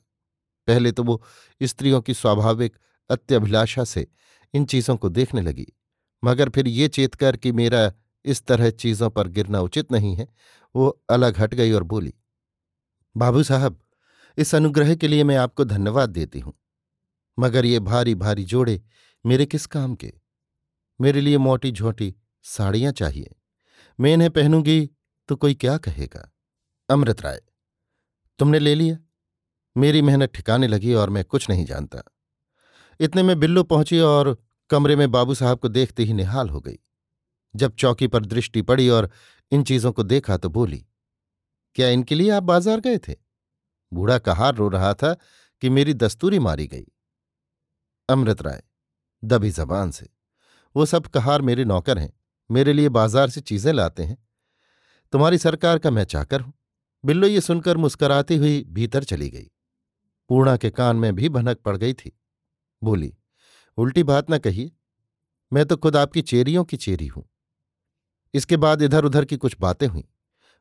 पहले 0.68 0.92
तो 0.92 1.02
वो 1.04 1.22
स्त्रियों 1.60 2.00
की 2.00 2.14
स्वाभाविक 2.14 2.76
अत्यभिलाषा 3.10 3.84
से 3.84 4.06
इन 4.54 4.64
चीज़ों 4.64 4.96
को 4.96 5.08
देखने 5.08 5.40
लगी, 5.40 5.66
मगर 6.22 6.48
फिर 6.48 6.68
ये 6.68 6.88
चेतकर 6.88 7.36
कि 7.36 7.52
मेरा 7.52 7.92
इस 8.24 8.44
तरह 8.44 8.70
चीज़ों 8.72 9.10
पर 9.10 9.28
गिरना 9.28 9.60
उचित 9.60 9.92
नहीं 9.92 10.14
है, 10.16 10.26
वो 10.74 10.88
अलग 11.10 11.38
हट 11.38 11.54
गई 11.54 11.72
और 11.72 11.82
बोली, 11.84 12.12
बाबू 13.16 13.42
साहब, 13.42 13.78
इस 14.38 14.54
अनुग्रह 14.54 14.94
के 14.94 15.08
लिए 15.08 15.24
मैं 15.24 15.36
आपको 15.36 15.64
धन्यवाद 15.66 16.10
देती 16.10 16.40
हूँ, 16.40 16.52
मगर 17.38 17.66
ये 17.66 17.78
भारी 17.80 18.14
भारी 18.16 18.44
जोड़े 18.44 18.80
मेरे 19.24 19.46
किस 19.46 19.66
काम 19.66 19.94
के? 19.94 20.12
मेरे 21.00 21.20
लिए 21.20 21.38
मोटी 21.38 21.70
झोटी 21.72 22.14
साड़ियाँ 22.44 22.92
चाहिए। 22.92 23.34
मैं 23.98 24.12
इन्हें 24.14 24.30
पहनूँगी 24.30 24.90
तो 25.28 25.36
कोई 25.36 25.54
क्या 25.54 25.76
कहेगा? 25.78 26.30
अमृत 26.88 27.20
राय, 27.22 27.40
तुमने 28.38 28.58
ले 28.58 28.74
लिया? 28.74 28.96
मेरी 29.76 30.02
मेहनत 30.02 30.32
ठिकाने 30.34 30.66
लगी 30.68 30.94
और 30.94 31.10
मैं 31.10 31.24
कुछ 31.24 31.48
नहीं 31.50 31.64
जानता। 31.64 32.02
इतने 33.00 33.22
में 33.22 33.38
बिल्लू 33.40 33.62
पहुँची 33.64 33.98
और 34.00 34.36
कमरे 34.70 34.96
में 34.96 35.10
बाबू 35.10 35.34
साहब 35.34 35.58
को 35.58 35.68
देखते 35.68 36.04
ही 36.04 36.12
निहाल 36.12 36.48
हो 36.48 36.60
गई। 36.60 36.78
जब 37.54 37.74
चौकी 37.74 38.06
पर 38.06 38.24
दृष्टि 38.24 38.62
पड़ी 38.62 38.88
और 38.88 39.10
इन 39.52 39.62
चीज़ों 39.64 39.92
को 39.92 40.02
देखा 40.02 40.36
तो 40.36 40.48
बोली, 40.50 40.84
क्या 41.76 41.88
इनके 41.88 42.14
लिए 42.14 42.30
आप 42.30 42.42
बाज़ार 42.42 42.80
गए 42.80 42.98
थे? 42.98 43.14
बूढ़ा 43.92 44.18
कहार 44.20 44.54
रो 44.54 44.68
रहा 44.68 44.92
था 44.94 45.14
कि 45.62 45.70
मेरी 45.70 45.94
दस्तूरी 45.94 46.38
मारी 46.38 46.66
गई। 46.66 46.86
अमृत 48.08 48.42
राय 48.42 48.62
दबी 49.22 49.50
जबान 49.50 49.90
से। 49.90 50.08
वो 50.76 50.86
सब 50.86 51.06
कहार 51.06 51.42
मेरे 51.42 51.64
नौकर 51.64 51.98
हैं, 51.98 52.12
मेरे 52.50 52.72
लिए 52.72 52.88
बाज़ार 52.88 53.30
से 53.30 53.40
चीज़ें 53.40 53.72
लाते 53.72 54.02
हैं। 54.02 54.16
तुम्हारी 55.12 55.38
सरकार 55.38 55.78
का 55.78 55.90
मैं 55.90 56.04
चाकर 56.04 56.40
हूँ। 56.40 56.52
बिल्लो 57.04 57.26
ये 57.26 57.40
सुनकर 57.40 57.76
मुस्कराती 57.76 58.36
हुई 58.36 58.64
भीतर 58.68 59.04
चली 59.04 59.28
गई। 59.30 59.50
पूर्णा 60.30 60.56
के 60.56 60.70
कान 60.70 60.96
में 60.96 61.14
भी 61.14 61.28
भनक 61.28 61.58
पड़ 61.58 61.76
गई 61.76 61.92
थी। 61.92 62.12
बोली, 62.82 63.12
उल्टी 63.78 64.02
बात 64.02 64.30
न 64.30 64.38
कहिए। 64.38 64.70
मैं 65.52 65.64
तो 65.66 65.76
खुद 65.76 65.96
आपकी 65.96 66.22
चेरियों 66.22 66.64
की 66.64 66.76
चेरी 66.76 67.06
हूँ। 67.06 67.24
इसके 68.34 68.56
बाद 68.56 68.82
इधर 68.82 69.04
उधर 69.04 69.24
की 69.24 69.36
कुछ 69.36 69.56
बातें 69.60 69.86
हुई। 69.86 70.04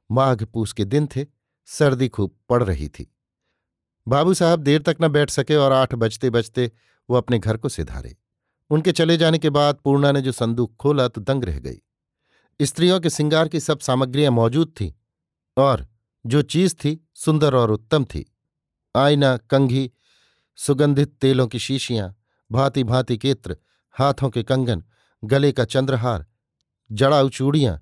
माघ 0.09 0.43
पूस 0.43 0.73
के 0.73 0.85
दिन 0.85 1.07
थे, 1.07 1.25
सर्दी 1.67 2.07
खूब 2.07 2.35
पड़ 2.49 2.63
रही 2.63 2.87
थी। 2.89 3.11
बाबू 4.07 4.33
साहब 4.33 4.59
देर 4.59 4.81
तक 4.81 4.97
न 5.01 5.07
बैठ 5.07 5.29
सके 5.29 5.55
और 5.55 5.71
आठ 5.71 5.93
बजते 5.95 6.29
बजते 6.29 6.71
वो 7.09 7.17
अपने 7.17 7.39
घर 7.39 7.57
को 7.57 7.69
सिधारे। 7.69 8.15
उनके 8.71 8.91
चले 8.91 9.17
जाने 9.17 9.37
के 9.37 9.49
बाद 9.49 9.77
पूर्णा 9.83 10.11
ने 10.11 10.21
जो 10.21 10.31
संदूक 10.31 10.75
खोला 10.75 11.07
तो 11.07 11.21
दंग 11.21 11.43
रह 11.43 11.59
गई। 11.59 12.65
स्त्रियों 12.65 12.99
के 12.99 13.09
सिंगार 13.09 13.47
की 13.47 13.59
सब 13.59 13.79
सामग्रियाँ 13.79 14.31
मौजूद 14.31 14.73
थीं 14.81 14.91
और 15.57 15.87
जो 16.25 16.41
चीज़ 16.41 16.75
थी 16.75 16.99
सुंदर 17.15 17.55
और 17.55 17.71
उत्तम 17.71 18.05
थी। 18.05 18.25
आईना, 18.95 19.37
कंघी, 19.37 19.91
सुगंधित 20.57 21.13
तेलों 21.21 21.47
की 21.47 21.59
शीशियाँ 21.59 22.15
भांति 22.51 22.83
भांति 22.83 23.17
केत्र, 23.17 23.57
हाथों 23.95 24.29
के 24.29 24.43
कंगन, 24.43 24.83
गले 25.23 25.51
का 25.51 25.65
चंद्रहार 25.65 26.25
जड़ाऊ 26.91 27.29
चूड़ियाँ 27.29 27.79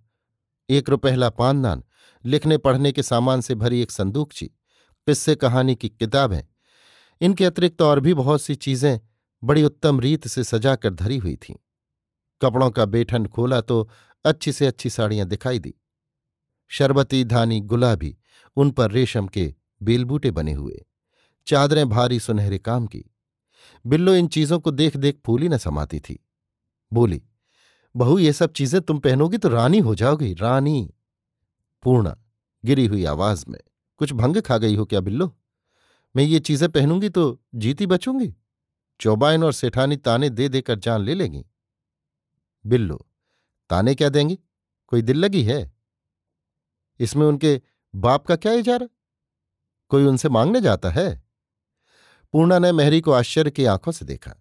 एक 0.69 0.89
रुपहला 0.89 1.29
पानदान 1.29 1.83
लिखने 2.25 2.57
पढ़ने 2.57 2.91
के 2.91 3.03
सामान 3.03 3.41
से 3.41 3.55
भरी 3.55 3.81
एक 3.81 3.91
संदूकची 3.91 4.45
किस्से 5.07 5.35
कहानी 5.35 5.75
की 5.75 5.89
किताबें। 5.89 6.41
इनके 7.21 7.45
अतिरिक्त 7.45 7.81
और 7.81 7.99
भी 7.99 8.13
बहुत 8.13 8.41
सी 8.41 8.55
चीज़ें 8.55 8.99
बड़ी 9.43 9.63
उत्तम 9.63 9.99
रीत 9.99 10.27
से 10.27 10.43
सजाकर 10.43 10.93
धरी 10.93 11.17
हुई 11.17 11.35
थीं। 11.35 11.55
कपड़ों 12.41 12.69
का 12.71 12.85
बेठन 12.85 13.25
खोला 13.25 13.61
तो 13.61 13.89
अच्छी 14.25 14.51
से 14.51 14.67
अच्छी 14.67 14.89
साड़ियाँ 14.89 15.27
दिखाई 15.27 15.59
दी। 15.59 15.73
शरबती, 16.67 17.23
धानी, 17.23 17.59
गुलाबी, 17.59 18.17
उन 18.57 18.71
पर 18.71 18.91
रेशम 18.91 19.27
के 19.27 19.53
बेलबूटे 19.83 20.31
बने 20.31 20.53
हुए। 20.53 20.85
चादरें 21.47 21.89
भारी 21.89 22.19
सुनहरे 22.19 22.57
काम 22.57 22.87
की। 22.87 23.03
बिल्लो 23.85 24.15
इन 24.15 24.27
चीज़ों 24.27 24.59
को 24.59 24.71
देख 24.71 24.97
देख 24.97 25.19
फूली 25.25 25.49
न 25.49 25.57
समाती 25.57 25.99
थी। 25.99 26.19
बोली, 26.93 27.21
बहू, 27.95 28.19
ये 28.19 28.33
सब 28.33 28.51
चीज़ें 28.51 28.81
तुम 28.81 28.99
पहनोगी 28.99 29.37
तो 29.37 29.49
रानी 29.49 29.79
हो 29.79 29.95
जाओगी, 29.95 30.33
रानी। 30.33 30.93
पूर्णा 31.83 32.15
गिरी 32.65 32.85
हुई 32.85 33.05
आवाज़ 33.05 33.45
में, 33.47 33.59
कुछ 33.97 34.13
भंग 34.13 34.37
खा 34.37 34.57
गई 34.57 34.75
हो 34.75 34.85
क्या 34.85 34.99
बिल्लो? 34.99 35.35
मैं 36.15 36.23
ये 36.23 36.39
चीज़ें 36.39 36.69
पहनूँगी 36.71 37.09
तो 37.09 37.41
जीती 37.55 37.85
बचूँगी? 37.85 38.33
चौबाइन 38.99 39.43
और 39.43 39.53
सेठानी 39.53 39.97
ताने 39.97 40.29
दे 40.29 40.49
देकर 40.49 40.79
जान 40.79 41.01
ले 41.01 41.13
लेंगी। 41.13 41.45
बिल्लो, 42.65 43.07
ताने 43.69 43.95
क्या 43.95 44.09
देंगी? 44.09 44.39
कोई 44.87 45.01
दिल 45.01 45.17
लगी 45.17 45.43
है? 45.43 45.71
इसमें 46.99 47.25
उनके 47.25 47.61
बाप 47.95 48.27
का 48.27 48.35
क्या 48.35 48.51
इजारा? 48.51 48.87
कोई 49.89 50.05
उनसे 50.05 50.29
मांगने 50.29 50.61
जाता 50.61 50.89
है? 50.89 51.23
पूर्णा 52.33 52.59
ने 52.59 52.71
मेहरी 52.71 53.01
को 53.01 53.11
आश्चर्य 53.11 53.51
की 53.51 53.65
आँखों 53.65 53.91
से 53.91 54.05
देखा। 54.05 54.33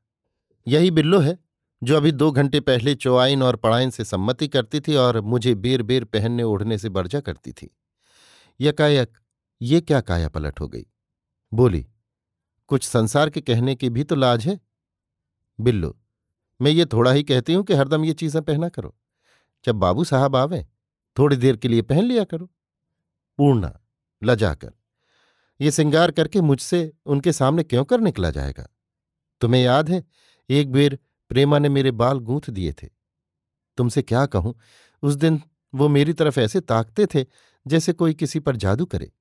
यही 0.69 0.91
बिल्लो 0.91 1.21
है, 1.21 1.39
जो 1.83 1.97
अभी 1.97 2.13
दो 2.13 2.31
घंटे 2.31 2.61
पहले 2.61 2.95
चौआइन 2.95 3.43
और 3.43 3.57
पढ़ाइन 3.57 3.91
से 3.91 4.05
सम्मति 4.05 4.49
करती 4.49 4.81
थी 4.81 4.97
और 4.97 5.21
मुझे 5.21 5.55
बेर 5.55 5.83
बेर 5.83 6.05
पहनने 6.05 6.43
ओढ़ने 6.43 6.79
से 6.79 6.89
बर्जा 6.89 7.21
करती 7.21 7.53
थी। 7.53 7.77
यकायक, 8.61 9.19
ये 9.63 9.81
क्या 9.81 10.01
काया 10.01 10.29
पलट 10.29 10.61
हो 10.61 10.69
गई? 10.69 10.87
बोली 11.55 11.87
कुछ 12.71 12.85
संसार 12.85 13.31
के 13.31 13.41
कहने 13.41 13.75
की 13.75 13.89
भी 13.91 14.05
तो 14.05 14.15
लाज 14.15 14.47
है। 14.47 14.59
बिल्लो, 15.59 15.97
मैं 16.61 16.71
ये 16.71 16.87
थोड़ा 16.87 17.11
ही 17.13 17.23
कहती 17.23 17.55
हूँ 17.55 17.65
कि 17.65 17.75
हरदम 17.75 18.05
ये 18.05 18.13
चीज़ें 18.13 18.43
पहना 18.43 18.69
करो। 18.69 18.95
जब 19.65 19.75
बाबू 19.75 20.05
साहब 20.05 20.37
आवे, 20.37 20.67
थोड़ी 21.17 21.37
देर 21.37 21.57
के 21.57 21.69
लिए 21.69 21.83
पहन 21.83 22.05
लिया 22.05 22.25
करो। 22.25 22.47
पूर्णा 23.39 23.73
लजाकर 24.23 24.73
ये 25.61 25.71
सिंगार 25.71 26.11
करके 26.11 26.41
मुझसे 26.41 26.93
उनके 27.07 27.33
सामने 27.33 27.63
क्यों 27.63 27.85
कर 27.85 28.01
निकला 28.01 28.31
जाएगा? 28.31 28.67
तुम्हें 29.41 29.63
याद 29.63 29.91
है, 29.91 30.05
एक 30.51 30.73
बेर 30.73 30.99
प्रेमा 31.31 31.59
ने 31.59 31.69
मेरे 31.69 31.91
बाल 31.91 32.19
गूंथ 32.19 32.51
दिए 32.51 32.73
थे। 32.73 32.89
तुमसे 33.79 34.03
क्या 34.03 34.27
कहूँ, 34.27 34.55
उस 35.03 35.15
दिन 35.15 35.41
वो 35.75 35.89
मेरी 35.89 36.13
तरफ़ 36.13 36.41
ऐसे 36.41 36.61
ताकते 36.61 37.07
थे 37.07 37.25
जैसे 37.67 37.93
कोई 37.93 38.15
किसी 38.15 38.41
पर 38.41 38.57
जादू 38.57 38.85
करे। 38.85 39.13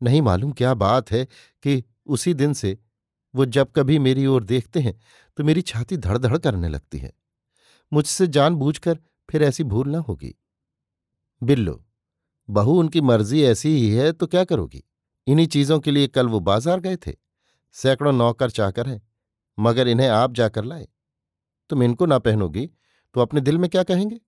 नहीं 0.00 0.22
मालूम 0.22 0.52
क्या 0.52 0.72
बात 0.76 1.10
है 1.10 1.24
कि 1.24 1.82
उसी 2.06 2.34
दिन 2.34 2.52
से 2.52 2.76
वो 3.34 3.44
जब 3.46 3.70
कभी 3.72 3.98
मेरी 3.98 4.26
ओर 4.26 4.44
देखते 4.44 4.80
हैं 4.80 4.94
तो 5.38 5.44
मेरी 5.44 5.62
छाती 5.62 5.96
धड़ 5.96 6.18
धड़ 6.18 6.36
करने 6.38 6.68
लगती 6.68 6.98
है। 6.98 7.12
मुझसे 7.92 8.26
जानबूझकर 8.28 8.98
फिर 9.28 9.42
ऐसी 9.42 9.64
भूल 9.64 9.88
ना 9.88 9.98
होगी। 9.98 10.34
बिल्लो, 11.42 11.82
बहू 12.48 12.78
उनकी 12.80 13.00
मर्ज़ी 13.00 13.42
ऐसी 13.44 13.68
ही 13.70 13.90
है 13.90 14.10
तो 14.12 14.26
क्या 14.26 14.44
करोगी? 14.44 14.82
इन्हीं 15.26 15.46
चीज़ों 15.46 15.78
के 15.80 15.90
लिए 15.90 16.06
कल 16.08 16.28
वो 16.28 16.40
बाज़ार 16.40 16.80
गए 16.80 16.96
थे। 16.96 17.12
सैकड़ों 17.74 18.12
नौकर 18.12 18.50
चाकर 18.50 18.88
हैं, 18.88 19.00
मगर 19.58 19.88
इन्हें 19.88 20.08
आप 20.08 20.32
जाकर 20.32 20.64
लाए। 20.64 20.86
तुम 21.70 21.82
इनको 21.82 22.06
ना 22.06 22.18
पहनोगी 22.20 22.66
तो 23.14 23.20
अपने 23.20 23.40
दिल 23.40 23.58
में 23.58 23.68
क्या 23.70 23.82
कहेंगे? 23.82 24.20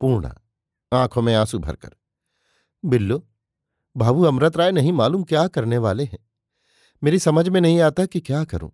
पूर्णा, 0.00 0.34
आँखों 0.92 1.22
में 1.22 1.34
आँसू 1.34 1.58
भरकर। 1.58 1.94
बिल्लो 2.84 3.18
भाबू 3.96 4.24
अमृत 4.24 4.56
राय 4.56 4.72
नहीं 4.72 4.92
मालूम 4.92 5.24
क्या 5.24 5.48
करने 5.48 5.78
वाले 5.78 6.04
हैं। 6.04 6.18
मेरी 7.04 7.18
समझ 7.18 7.48
में 7.48 7.60
नहीं 7.60 7.80
आता 7.80 8.06
कि 8.06 8.20
क्या 8.20 8.44
करूँ। 8.44 8.72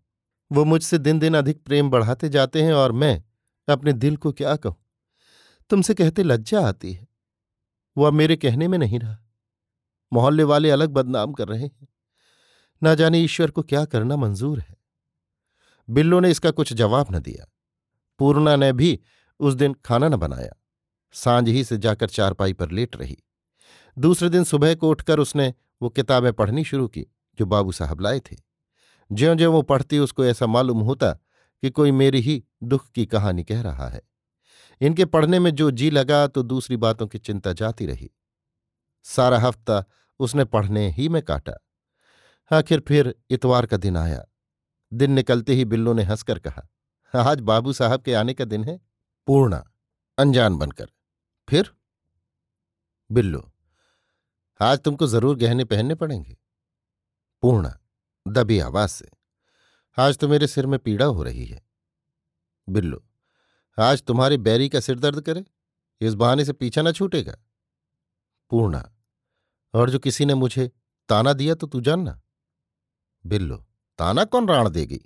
वो 0.52 0.64
मुझसे 0.64 0.98
दिन 0.98 1.18
दिन 1.18 1.34
अधिक 1.34 1.64
प्रेम 1.64 1.90
बढ़ाते 1.90 2.28
जाते 2.28 2.62
हैं 2.62 2.72
और 2.72 2.92
मैं 2.92 3.24
अपने 3.68 3.92
दिल 3.92 4.16
को 4.16 4.32
क्या 4.32 4.56
कहूँ? 4.56 4.76
तुमसे 5.70 5.94
कहते 5.94 6.22
लज्जा 6.22 6.60
आती 6.60 6.92
है। 6.92 7.08
वो 7.96 8.04
अब 8.04 8.12
मेरे 8.12 8.36
कहने 8.36 8.68
में 8.68 8.78
नहीं 8.78 8.98
रहा। 8.98 9.18
मोहल्ले 10.12 10.42
वाले 10.42 10.70
अलग 10.70 10.88
बदनाम 10.88 11.32
कर 11.32 11.48
रहे 11.48 11.62
हैं। 11.62 11.88
ना 12.82 12.94
जाने 12.94 13.18
ईश्वर 13.18 13.50
को 13.50 13.62
क्या 13.62 13.84
करना 13.84 14.16
मंजूर 14.16 14.60
है। 14.60 14.76
बिल्लो 15.90 16.20
ने 16.20 16.30
इसका 16.30 16.50
कुछ 16.50 16.72
जवाब 16.72 17.06
न 17.10 17.18
दिया। 17.18 17.52
पूर्णा 18.18 18.56
ने 18.56 18.72
भी 18.72 19.00
उस 19.40 19.54
दिन 19.54 19.74
खाना 19.84 20.08
न 20.08 20.16
बनाया। 20.16 20.52
साँझ 21.12 21.48
ही 21.48 21.64
से 21.64 21.78
जाकर 21.78 22.08
चारपाई 22.08 22.52
पर 22.52 22.70
लेट 22.70 22.96
रही। 22.96 23.22
दूसरे 23.98 24.28
दिन 24.28 24.44
सुबह 24.44 24.74
को 24.74 24.90
उठकर 24.90 25.18
उसने 25.18 25.54
वो 25.82 25.88
किताबें 25.88 26.32
पढ़नी 26.32 26.64
शुरू 26.64 26.88
की, 26.88 27.06
जो 27.38 27.46
बाबू 27.46 27.72
साहब 27.72 28.00
लाए 28.00 28.20
थे। 28.20 28.36
ज्यो 29.12 29.34
ज्यो 29.34 29.52
वो 29.52 29.62
पढ़ती, 29.62 29.98
उसको 29.98 30.24
ऐसा 30.24 30.46
मालूम 30.46 30.80
होता 30.80 31.12
कि 31.62 31.70
कोई 31.70 31.90
मेरी 31.90 32.20
ही 32.20 32.44
दुख 32.62 32.90
की 32.90 33.06
कहानी 33.06 33.44
कह 33.44 33.60
रहा 33.60 33.88
है। 33.88 34.02
इनके 34.80 35.04
पढ़ने 35.04 35.38
में 35.38 35.50
जो 35.50 35.70
जी 35.70 35.90
लगा 35.90 36.26
तो 36.26 36.42
दूसरी 36.42 36.76
बातों 36.76 37.06
की 37.06 37.18
चिंता 37.18 37.52
जाती 37.52 37.86
रही। 37.86 38.10
सारा 39.02 39.38
हफ़्ता 39.38 39.84
उसने 40.18 40.44
पढ़ने 40.44 40.90
ही 40.90 41.08
में 41.08 41.22
काटा। 41.22 41.52
आखिर 42.52 42.80
फिर 42.80 43.14
इतवार 43.30 43.66
का 43.66 43.76
दिन 43.76 43.96
आया। 43.96 44.24
दिन 44.92 45.12
निकलते 45.12 45.54
ही 45.54 45.64
बिल्लो 45.64 45.92
ने 45.92 46.02
हंसकर 46.02 46.38
कहा, 46.38 46.68
आज 47.14 47.40
बाबू 47.40 47.72
साहब 47.72 48.02
के 48.02 48.14
आने 48.14 48.34
का 48.34 48.44
दिन 48.44 48.64
है? 48.64 48.80
पूर्णा, 49.26 49.64
अनजान 50.18 50.56
बनकर। 50.56 50.86
फिर? 51.48 51.70
बिल्लो 53.10 53.52
आज 54.60 54.78
तुमको 54.78 55.06
ज़रूर 55.06 55.36
गहने 55.36 55.64
पहनने 55.64 55.94
पड़ेंगे। 55.94 56.36
पूर्णा, 57.42 57.78
दबी 58.26 58.58
आवाज़ 58.58 58.90
से, 58.90 59.08
आज 59.98 60.18
तो 60.18 60.28
मेरे 60.28 60.46
सिर 60.46 60.66
में 60.66 60.78
पीड़ा 60.78 61.06
हो 61.06 61.22
रही 61.22 61.44
है। 61.44 61.60
बिल्लो, 62.68 63.02
आज 63.78 64.02
तुम्हारी 64.02 64.36
बैरी 64.38 64.68
का 64.68 64.80
सिर 64.80 64.98
दर्द 64.98 65.20
करे, 65.20 65.44
इस 66.00 66.14
बहाने 66.14 66.44
से 66.44 66.52
पीछा 66.52 66.82
न 66.82 66.92
छूटेगा। 66.92 67.36
पूर्णा, 68.50 68.84
और 69.74 69.90
जो 69.90 69.98
किसी 69.98 70.24
ने 70.24 70.34
मुझे 70.34 70.70
ताना 71.08 71.32
दिया 71.32 71.54
तो 71.54 71.66
तू 71.66 71.80
जानना। 71.80 72.20
बिल्लो, 73.24 73.56
ताना 73.98 74.24
कौन 74.24 74.48
राण 74.48 74.68
देगी? 74.68 75.00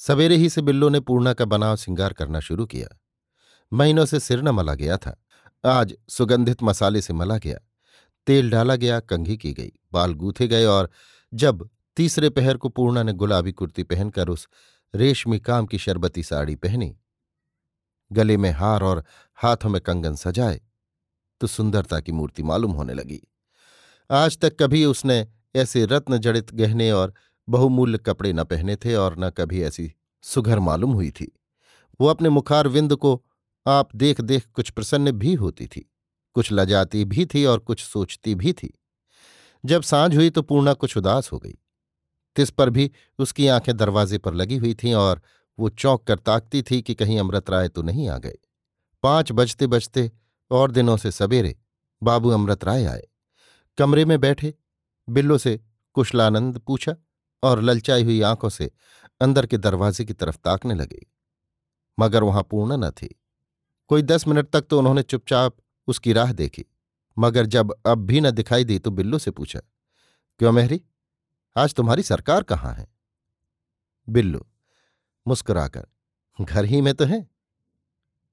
सवेरे 0.00 0.36
ही 0.36 0.48
से 0.48 0.62
बिल्लो 0.62 0.88
ने 0.88 1.00
पूर्णा 1.00 1.32
का 1.32 1.44
बनाव 1.44 1.76
सिंगार 1.76 2.12
करना 2.12 2.40
शुरू 2.40 2.66
किया। 2.66 2.88
महीनों 3.72 4.04
से 4.06 4.20
सिर 4.20 4.42
न 4.42 4.48
मला 4.48 4.74
गया 4.74 4.96
था, 4.96 5.16
आज 5.64 5.96
सुगंधित 6.08 6.62
मसाले 6.62 7.00
से 7.02 7.12
मला 7.12 7.38
गया। 7.38 7.58
तेल 8.28 8.50
डाला 8.50 8.76
गया, 8.76 9.00
कंघी 9.00 9.36
की 9.36 9.52
गई, 9.52 9.72
बाल 9.92 10.14
गूथे 10.14 10.48
गए 10.48 10.64
और 10.64 10.90
जब 11.32 11.68
तीसरे 11.96 12.30
पहर 12.30 12.56
को 12.56 12.68
पूर्णा 12.68 13.02
ने 13.02 13.12
गुलाबी 13.12 13.52
कुर्ती 13.52 13.82
पहनकर 13.82 14.28
उस 14.28 14.46
रेशमी 14.94 15.38
काम 15.40 15.66
की 15.66 15.78
शरबती 15.78 16.22
साड़ी 16.22 16.54
पहनी, 16.56 16.94
गले 18.10 18.36
में 18.36 18.50
हार 18.50 18.82
और 18.82 19.04
हाथों 19.38 19.70
में 19.70 19.80
कंगन 19.80 20.14
सजाए 20.14 20.60
तो 21.40 21.46
सुंदरता 21.46 22.00
की 22.00 22.12
मूर्ति 22.12 22.42
मालूम 22.42 22.72
होने 22.72 22.94
लगी। 22.94 23.20
आज 24.10 24.38
तक 24.38 24.56
कभी 24.60 24.84
उसने 24.84 25.26
ऐसे 25.56 25.84
रत्न 25.86 26.18
जड़ित 26.18 26.54
गहने 26.54 26.90
और 26.92 27.14
बहुमूल्य 27.48 27.98
कपड़े 27.98 28.32
न 28.32 28.44
पहने 28.44 28.76
थे 28.76 28.94
और 28.94 29.18
न 29.18 29.30
कभी 29.30 29.62
ऐसी 29.62 29.92
सुघर 30.24 30.58
मालूम 30.60 30.92
हुई 30.92 31.10
थी। 31.10 31.32
वो 32.00 32.06
अपने 32.06 32.28
मुखार 32.28 32.68
विंद 32.68 32.94
को 32.96 33.22
आप 33.66 33.96
देख 33.96 34.20
देख 34.20 34.46
कुछ 34.46 34.70
प्रसन्न 34.70 35.12
भी 35.12 35.34
होती 35.34 35.66
थी। 35.66 35.90
कुछ 36.38 36.52
लजाती 36.52 37.04
भी 37.04 37.26
थी 37.26 37.44
और 37.44 37.58
कुछ 37.58 37.84
सोचती 37.84 38.34
भी 38.34 38.52
थी। 38.52 38.72
जब 39.64 39.82
साँझ 39.82 40.14
हुई 40.16 40.30
तो 40.30 40.42
पूर्णा 40.42 40.72
कुछ 40.72 40.96
उदास 40.96 41.32
हो 41.32 41.38
गई। 41.38 41.58
तिस 42.36 42.50
पर 42.50 42.70
भी 42.70 42.90
उसकी 43.18 43.46
आँखें 43.48 43.76
दरवाजे 43.76 44.18
पर 44.18 44.34
लगी 44.34 44.56
हुई 44.56 44.74
थीं 44.74 44.94
और 44.94 45.22
वो 45.58 45.68
चौंक 45.68 46.02
कर 46.02 46.18
ताकती 46.18 46.62
थी 46.62 46.82
कि 46.82 46.94
कहीं 46.94 47.18
अमृत 47.18 47.50
राय 47.50 47.68
तो 47.68 47.82
नहीं 47.82 48.08
आ 48.08 48.18
गए। 48.18 48.36
पाँच 49.02 49.32
बजते 49.32 49.66
बजते 49.66 50.12
और 50.50 50.70
दिनों 50.70 50.96
से 50.96 51.10
सवेरे 51.10 51.56
बाबू 52.02 52.30
अमृत 52.30 52.64
राय 52.64 52.84
आए। 52.84 53.06
कमरे 53.78 54.04
में 54.04 54.18
बैठे, 54.20 54.54
बिल्लो 55.08 55.38
से 55.38 55.60
कुशलानंद 55.94 56.58
पूछा 56.58 56.94
और 57.42 57.62
ललचाई 57.62 58.04
हुई 58.04 58.20
आँखों 58.22 58.48
से 58.48 58.70
अंदर 59.20 59.46
के 59.46 59.58
दरवाजे 59.58 60.04
की 60.04 60.12
तरफ़ 60.12 60.36
ताकने 60.36 60.74
लगे। 60.74 61.06
मगर 61.98 62.22
वहाँ 62.22 62.42
पूर्ण 62.50 62.76
न 62.76 62.90
थी। 62.90 63.14
कोई 63.88 64.02
दस 64.02 64.26
मिनट 64.28 64.50
तक 64.50 64.60
तो 64.60 64.78
उन्होंने 64.78 65.02
चुपचाप 65.02 65.56
उसकी 65.88 66.12
राह 66.12 66.32
देखी, 66.32 66.64
मगर 67.18 67.46
जब 67.46 67.74
अब 67.86 67.98
भी 67.98 68.20
न 68.20 68.30
दिखाई 68.30 68.64
दी 68.64 68.78
तो 68.78 68.90
बिल्लू 68.90 69.18
से 69.18 69.30
पूछा, 69.30 69.60
क्यों 70.38 70.52
मेहरी, 70.52 70.82
आज 71.56 71.74
तुम्हारी 71.74 72.02
सरकार 72.02 72.42
कहाँ 72.42 72.74
है? 72.74 72.86
बिल्लू 74.08 74.46
मुस्कुराकर, 75.26 75.86
घर 76.40 76.64
ही 76.64 76.80
में 76.80 76.94
तो 76.94 77.04
है। 77.04 77.26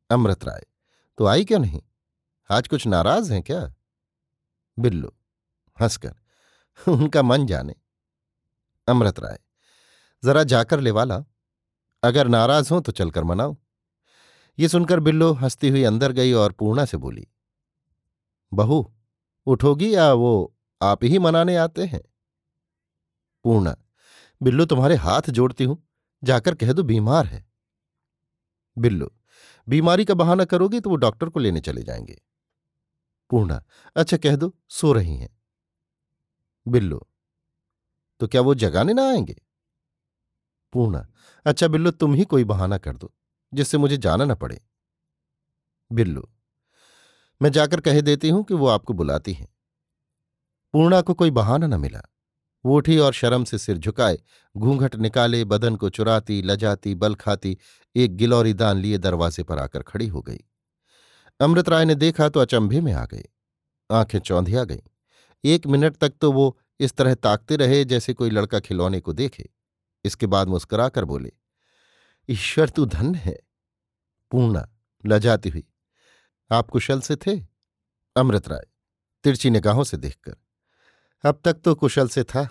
अमृत 0.09 0.43
राय 0.45 0.65
तो 1.17 1.25
आई 1.25 1.45
क्यों 1.45 1.59
नहीं? 1.59 1.81
आज 2.49 2.67
कुछ 2.67 2.87
नाराज़ 2.87 3.33
हैं 3.33 3.41
क्या? 3.43 3.73
बिल्लू 4.79 5.13
हंसकर 5.81 6.15
उनका 6.87 7.21
मन 7.21 7.45
जाने। 7.47 7.75
अमृत 8.87 9.19
राय, 9.19 9.39
जरा 10.23 10.43
जाकर 10.43 10.79
ले 10.79 10.91
वाला 10.91 11.23
अगर 12.03 12.27
नाराज़ 12.27 12.73
हो 12.73 12.79
तो 12.79 12.91
चलकर 12.91 13.23
मनाओ। 13.23 13.55
ये 14.59 14.67
सुनकर 14.67 14.99
बिल्लो 14.99 15.31
हंसती 15.33 15.69
हुई 15.69 15.83
अंदर 15.83 16.11
गई 16.11 16.33
और 16.33 16.51
पूर्णा 16.51 16.85
से 16.85 16.97
बोली 16.97 17.27
बहू, 18.55 18.93
उठोगी 19.47 19.95
या 19.95 20.13
वो 20.13 20.55
आप 20.81 21.03
ही 21.03 21.19
मनाने 21.19 21.55
आते 21.55 21.85
हैं? 21.85 22.01
पूर्णा, 23.45 23.75
बिल्लू 24.41 24.65
तुम्हारे 24.65 24.95
हाथ 24.95 25.29
जोड़ती 25.29 25.63
हूँ, 25.63 25.87
जाकर 26.23 26.55
कह 26.55 26.73
दो 26.73 26.83
बीमार 26.83 27.25
है। 27.25 27.45
बिल्लू, 28.77 29.09
बीमारी 29.69 30.05
का 30.05 30.13
बहाना 30.13 30.45
करोगी 30.45 30.79
तो 30.79 30.89
वो 30.89 30.95
डॉक्टर 30.95 31.29
को 31.29 31.39
लेने 31.39 31.59
चले 31.59 31.83
जाएँगे। 31.83 32.21
पूर्णा 33.29 33.63
अच्छा 33.95 34.17
कह 34.17 34.35
दो, 34.35 34.53
सो 34.69 34.93
रही 34.93 35.17
हैं। 35.17 35.29
बिल्लू 36.67 36.99
तो 38.19 38.27
क्या 38.27 38.41
वो 38.41 38.55
जगाने 38.55 38.93
ना 38.93 39.09
आएँगे? 39.09 39.35
पूर्णा 40.73 41.07
अच्छा 41.45 41.67
बिल्लू 41.67 41.91
तुम 41.91 42.13
ही 42.13 42.25
कोई 42.25 42.43
बहाना 42.43 42.77
कर 42.77 42.97
दो, 42.97 43.13
जिससे 43.53 43.77
मुझे 43.77 43.97
जाना 43.97 44.25
न 44.25 44.35
पड़े। 44.35 44.61
बिल्लू 45.91 46.29
मैं 47.41 47.51
जाकर 47.51 47.79
कह 47.79 48.01
देती 48.01 48.29
हूँ 48.29 48.43
कि 48.43 48.53
वो 48.53 48.67
आपको 48.67 48.93
बुलाती 48.93 49.33
हैं। 49.33 49.47
पूर्णा 50.73 51.01
को 51.01 51.13
कोई 51.13 51.31
बहाना 51.31 51.67
न 51.67 51.79
मिला। 51.79 52.01
वो 52.65 52.77
उठी 52.77 52.97
और 52.97 53.13
शर्म 53.13 53.43
से 53.43 53.57
सिर 53.57 53.77
झुकाए, 53.77 54.17
घूंघट 54.57 54.95
निकाले, 54.95 55.43
बदन 55.45 55.75
को 55.75 55.89
चुराती, 55.89 56.41
लजाती, 56.41 56.95
बल 56.95 57.15
खाती, 57.15 57.57
एक 57.95 58.15
गिलौरी 58.17 58.53
दान 58.53 58.77
लिए 58.77 58.97
दरवाजे 58.97 59.43
पर 59.43 59.59
आकर 59.59 59.83
खड़ी 59.83 60.07
हो 60.07 60.21
गई। 60.21 60.39
अमृत 61.39 61.69
राय 61.69 61.85
ने 61.85 61.95
देखा 61.95 62.29
तो 62.29 62.39
अचंभे 62.39 62.81
में 62.81 62.93
आ 62.93 63.05
गए 63.05 63.23
आँखें 63.91 64.19
चौंधिया 64.19 64.63
गईं। 64.63 64.81
एक 65.43 65.67
मिनट 65.67 65.95
तक 65.95 66.13
तो 66.21 66.31
वो 66.31 66.57
इस 66.79 66.93
तरह 66.93 67.15
ताकते 67.15 67.55
रहे 67.55 67.85
जैसे 67.85 68.13
कोई 68.13 68.29
लड़का 68.29 68.59
खिलौने 68.59 68.99
को 68.99 69.13
देखे। 69.13 69.49
इसके 70.05 70.27
बाद 70.27 70.47
मुस्कुराकर 70.47 71.05
बोले, 71.05 71.31
ईश्वर, 72.29 72.69
तू 72.69 72.85
धन 72.85 73.15
है। 73.15 73.39
पूर्णा 74.31 74.67
लजाती 75.05 75.49
हुई 75.49 75.63
आप 76.51 76.69
कुशल 76.69 76.99
से 77.01 77.15
थे? 77.15 77.39
अमृत 78.15 78.47
राय, 78.47 78.65
तिरछी 79.23 79.49
निगाहों 79.49 79.83
से 79.83 79.97
देखकर। 79.97 80.35
अब 81.23 81.41
तक 81.45 81.53
तो 81.53 81.73
कुशल 81.75 82.07
से 82.07 82.23
था, 82.23 82.47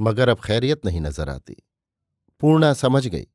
मगर 0.00 0.28
अब 0.28 0.40
खैरियत 0.40 0.84
नहीं 0.84 1.00
नज़र 1.00 1.28
आती। 1.28 1.56
पूर्णा 2.40 2.72
समझ 2.72 3.06
गई, 3.06 3.26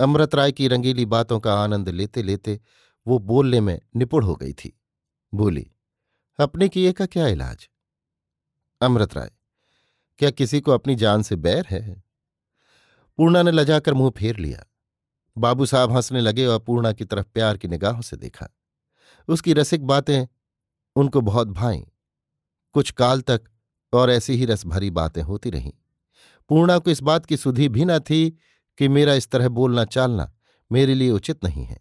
अमृत 0.00 0.34
राय 0.34 0.52
की 0.52 0.68
रंगीली 0.68 1.06
बातों 1.06 1.40
का 1.40 1.54
आनंद 1.54 1.88
लेते 1.88 2.22
लेते 2.22 2.60
वो 3.06 3.18
बोलने 3.18 3.60
में 3.60 3.80
निपुण 3.96 4.24
हो 4.24 4.34
गई 4.36 4.52
थी। 4.52 4.72
बोली, 5.32 5.66
अपने 6.38 6.68
किए 6.68 6.92
का 6.92 7.06
क्या 7.06 7.26
इलाज? 7.26 7.68
अमृत 8.80 9.14
राय, 9.14 9.30
क्या 10.18 10.30
किसी 10.30 10.60
को 10.60 10.72
अपनी 10.72 10.94
जान 10.94 11.22
से 11.22 11.36
बैर 11.36 11.66
है? 11.66 12.02
पूर्णा 13.18 13.42
ने 13.42 13.50
लजाकर 13.50 13.94
मुँह 13.94 14.10
फेर 14.10 14.36
लिया। 14.36 14.64
बाबू 15.36 15.66
साहब 15.66 15.92
हंसने 15.92 16.20
लगे 16.20 16.46
और 16.46 16.58
पूर्णा 16.58 16.92
की 16.92 17.04
तरफ़ 17.04 17.26
प्यार 17.26 17.56
की 17.56 17.68
निगाहों 17.68 18.02
से 18.02 18.16
देखा। 18.16 18.48
उसकी 19.28 19.52
रसिक 19.52 19.86
बातें 19.86 20.26
उनको 20.96 21.20
बहुत 21.20 21.48
भाईं। 21.48 21.82
कुछ 22.74 22.90
काल 22.90 23.20
तक 23.20 23.44
और 23.92 24.10
ऐसी 24.10 24.32
ही 24.32 24.44
रस 24.44 24.66
भरी 24.66 24.90
बातें 24.90 25.22
होती 25.22 25.50
रहीं। 25.50 25.72
पूर्णा 26.50 26.78
को 26.78 26.90
इस 26.90 27.02
बात 27.02 27.26
की 27.26 27.36
सुधि 27.36 27.68
भी 27.68 27.84
न 27.84 27.98
थी 28.00 28.30
कि 28.78 28.88
मेरा 28.88 29.14
इस 29.14 29.30
तरह 29.30 29.48
बोलना 29.48 29.84
चालना 29.84 30.32
मेरे 30.70 30.94
लिए 30.94 31.10
उचित 31.10 31.44
नहीं 31.44 31.64
है। 31.64 31.80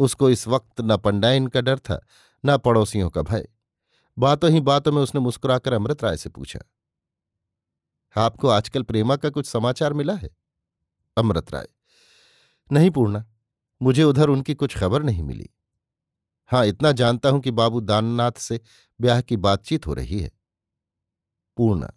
उसको 0.00 0.30
इस 0.30 0.46
वक्त 0.48 0.80
न 0.80 0.96
पंडाइन 0.96 1.46
का 1.46 1.60
डर 1.60 1.78
था, 1.78 2.00
न 2.44 2.56
पड़ोसियों 2.58 3.10
का 3.10 3.22
भय। 3.22 3.48
बातों 4.18 4.50
ही 4.50 4.60
बातों 4.60 4.92
में 4.92 5.02
उसने 5.02 5.20
मुस्कुराकर 5.20 5.72
अमृत 5.72 6.04
राय 6.04 6.16
से 6.16 6.30
पूछा, 6.30 6.60
आपको 8.16 8.48
आजकल 8.48 8.82
प्रेमा 8.82 9.16
का 9.16 9.30
कुछ 9.30 9.46
समाचार 9.46 9.92
मिला 9.92 10.14
है? 10.14 10.30
अमृत 11.16 11.52
राय, 11.54 11.68
नहीं 12.70 12.90
पूर्णा, 12.90 13.24
मुझे 13.82 14.02
उधर 14.02 14.28
उनकी 14.28 14.54
कुछ 14.54 14.76
खबर 14.78 15.02
नहीं 15.02 15.22
मिली। 15.22 15.48
हाँ 16.50 16.64
इतना 16.66 16.92
जानता 16.92 17.28
हूँ 17.28 17.40
कि 17.40 17.50
बाबू 17.50 17.80
दाननाथ 17.80 18.38
से 18.38 18.60
ब्याह 19.00 19.20
की 19.20 19.36
बातचीत 19.38 19.86
हो 19.86 19.94
रही 19.94 20.20
है। 20.20 20.30
पूर्णा, 21.56 21.92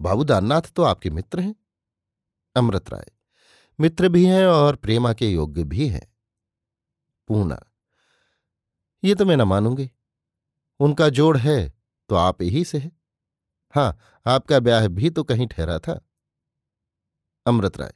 बाबू 0.00 0.24
दाननाथ 0.24 0.72
तो 0.76 0.82
आपके 0.82 1.10
मित्र 1.10 1.40
हैं। 1.40 1.54
अमृत 2.56 2.90
राय, 2.90 3.10
मित्र 3.78 4.08
भी 4.08 4.24
हैं 4.26 4.46
और 4.46 4.76
प्रेमा 4.76 5.12
के 5.12 5.28
योग्य 5.28 5.64
भी 5.64 5.88
हैं। 5.88 6.06
पूर्णा, 7.28 7.58
ये 9.02 9.14
तो 9.14 9.24
मैं 9.24 9.36
न 9.36 9.42
मानूँगी। 9.42 9.90
उनका 10.80 11.08
जोड़ 11.08 11.36
है 11.38 11.58
तो 12.10 12.14
आप 12.14 12.42
ही 12.42 12.64
से 12.64 12.78
है। 12.78 12.90
हाँ 13.74 13.98
आपका 14.26 14.58
ब्याह 14.60 14.86
भी 14.88 15.10
तो 15.10 15.24
कहीं 15.24 15.46
ठहरा 15.46 15.78
था। 15.78 16.00
अमृत 17.46 17.76
राय 17.78 17.92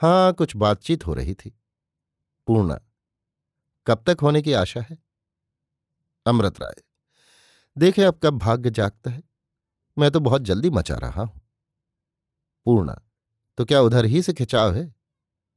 हाँ 0.00 0.32
कुछ 0.32 0.56
बातचीत 0.56 1.06
हो 1.06 1.14
रही 1.14 1.34
थी। 1.34 1.50
पूर्णा, 2.48 2.78
कब 3.86 4.02
तक 4.06 4.20
होने 4.22 4.42
की 4.42 4.52
आशा 4.54 4.80
है? 4.80 4.98
अमृत 6.26 6.60
राय। 6.60 6.82
देखे 7.76 8.02
अब 8.02 8.18
कब 8.22 8.38
भाग्य 8.38 8.70
जागता 8.70 9.10
है। 9.10 9.22
मैं 9.98 10.10
तो 10.10 10.20
बहुत 10.20 10.42
जल्दी 10.42 10.70
मचा 10.70 10.94
रहा 10.94 11.22
हूँ। 11.22 11.40
पूर्णा 12.66 13.00
तो 13.58 13.64
क्या 13.64 13.80
उधर 13.80 14.04
ही 14.04 14.22
से 14.22 14.32
खिंचाव 14.32 14.74
है? 14.74 14.94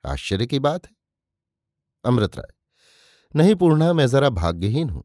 आश्चर्य 0.05 0.47
की 0.47 0.59
बात 0.59 0.85
है। 0.85 0.95
अमृत 2.05 2.35
राय, 2.35 2.53
नहीं 3.35 3.55
पूर्णा, 3.55 3.93
मैं 3.93 4.07
जरा 4.07 4.29
भाग्यहीन 4.29 4.89
हूँ। 4.89 5.03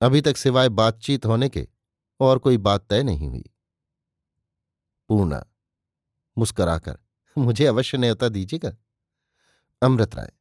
अभी 0.00 0.20
तक 0.20 0.36
सिवाय 0.36 0.68
बातचीत 0.68 1.26
होने 1.26 1.48
के 1.48 1.66
और 2.20 2.38
कोई 2.38 2.58
बात 2.58 2.86
तय 2.90 3.02
नहीं 3.02 3.28
हुई। 3.28 3.44
पूर्णा, 5.08 5.44
मुस्कराकर, 6.38 6.98
मुझे 7.36 7.66
अवश्य 7.66 7.98
न्योता 7.98 8.28
दीजिएगा। 8.28 8.76
अमृत 9.82 10.14
राय, 10.14 10.32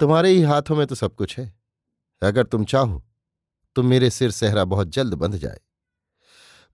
तुम्हारे 0.00 0.30
ही 0.30 0.42
हाथों 0.42 0.76
में 0.76 0.86
तो 0.86 0.94
सब 0.94 1.14
कुछ 1.14 1.38
है। 1.38 1.52
अगर 2.22 2.46
तुम 2.46 2.64
चाहो 2.64 3.03
तो 3.76 3.82
मेरे 3.82 4.10
सिर 4.10 4.30
सहरा 4.30 4.64
बहुत 4.64 4.88
जल्द 4.88 5.14
बंध 5.14 5.36
जाए। 5.36 5.60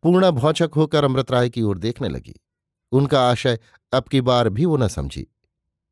पूर्णा 0.02 0.30
भौचक 0.30 0.70
होकर 0.76 1.04
अमृत 1.04 1.30
राय 1.30 1.50
की 1.50 1.62
ओर 1.62 1.78
देखने 1.78 2.08
लगी। 2.08 2.34
उनका 2.92 3.30
आशय 3.30 3.58
अब 3.92 4.04
की 4.04 4.20
बार 4.20 4.48
भी 4.48 4.64
वो 4.64 4.76
न 4.76 4.88
समझी। 4.88 5.26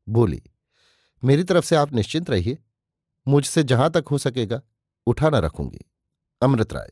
बोली, 0.09 0.41
मेरी 1.23 1.43
तरफ़ 1.43 1.65
से 1.65 1.75
आप 1.75 1.93
निश्चिंत 1.93 2.29
रहिए। 2.29 2.57
मुझसे 3.27 3.63
जहाँ 3.63 3.89
तक 3.89 4.05
हो 4.11 4.17
सकेगा, 4.17 4.61
उठा 5.07 5.29
न 5.29 5.35
रखूँगी। 5.35 5.85
अमृत 6.41 6.73
राय, 6.73 6.91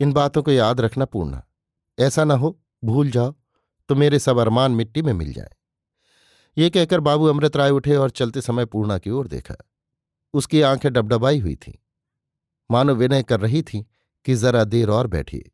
इन 0.00 0.12
बातों 0.12 0.42
को 0.42 0.50
याद 0.50 0.80
रखना 0.80 1.04
पूर्णा। 1.04 1.42
ऐसा 1.98 2.24
ना 2.24 2.34
हो, 2.34 2.58
भूल 2.84 3.10
जाओ 3.10 3.34
तो 3.88 3.94
मेरे 3.94 4.18
सब 4.18 4.38
अरमान 4.38 4.72
मिट्टी 4.72 5.02
में 5.02 5.12
मिल 5.12 5.32
जाए। 5.32 5.50
ये 6.58 6.70
कहकर 6.70 7.00
बाबू 7.00 7.24
अमृत 7.24 7.56
राय 7.56 7.70
उठे 7.70 7.96
और 7.96 8.10
चलते 8.10 8.40
समय 8.40 8.64
पूर्णा 8.64 8.98
की 8.98 9.10
ओर 9.10 9.26
देखा। 9.28 9.54
उसकी 10.34 10.60
आँखें 10.62 10.92
डबडबाई 10.92 11.38
हुई 11.38 11.54
थीं। 11.56 11.72
मानो 12.70 12.94
विनय 12.94 13.22
कर 13.22 13.40
रही 13.40 13.62
थी 13.62 13.82
कि 14.26 14.34
जरा 14.34 14.64
देर 14.64 14.90
और 14.90 15.06
बैठिए। 15.06 15.50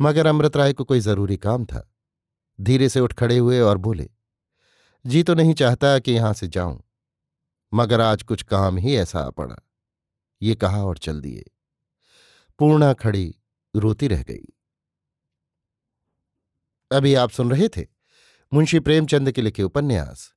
मगर 0.00 0.26
अमृत 0.26 0.56
राय 0.56 0.72
को 0.72 0.84
कोई 0.84 1.00
ज़रूरी 1.00 1.36
काम 1.36 1.64
था। 1.64 1.86
धीरे 2.58 2.88
से 2.88 3.00
उठ 3.00 3.12
खड़े 3.12 3.38
हुए 3.38 3.60
और 3.60 3.78
बोले, 3.78 4.08
जी 5.04 5.22
तो 5.22 5.34
नहीं 5.34 5.54
चाहता 5.54 5.98
कि 5.98 6.12
यहाँ 6.12 6.32
से 6.34 6.48
जाऊँ, 6.48 6.82
मगर 7.72 8.00
आज 8.00 8.22
कुछ 8.22 8.42
काम 8.42 8.78
ही 8.78 8.96
ऐसा 8.96 9.20
आ 9.20 9.30
पड़ा। 9.30 9.56
ये 10.42 10.54
कहा 10.54 10.82
और 10.84 10.98
चल 10.98 11.20
दिए। 11.20 11.50
पूर्णा 12.58 12.92
खड़ी 12.92 13.34
रोती 13.74 14.08
रह 14.08 14.22
गई। 14.22 14.46
अभी 16.90 17.14
आप 17.14 17.30
सुन 17.30 17.50
रहे 17.50 17.68
थे 17.68 17.86
मुंशी 18.52 18.80
प्रेमचंद 18.80 19.30
के 19.32 19.42
लिखे 19.42 19.62
उपन्यास। 19.62 20.32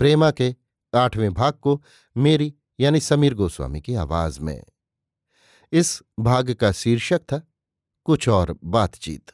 प्रेमा 0.00 0.30
के 0.30 0.54
आठवें 0.92 1.32
भाग 1.34 1.52
को 1.52 1.82
मेरी 2.16 2.54
यानी 2.82 3.00
समीर 3.00 3.34
गोस्वामी 3.34 3.80
की 3.80 3.94
आवाज़ 3.94 4.40
में। 4.40 4.62
इस 5.72 6.02
भाग 6.20 6.54
का 6.54 6.72
शीर्षक 6.72 7.18
था 7.18 7.42
कुछ 8.04 8.28
और 8.28 8.58
बातचीत। 8.64 9.30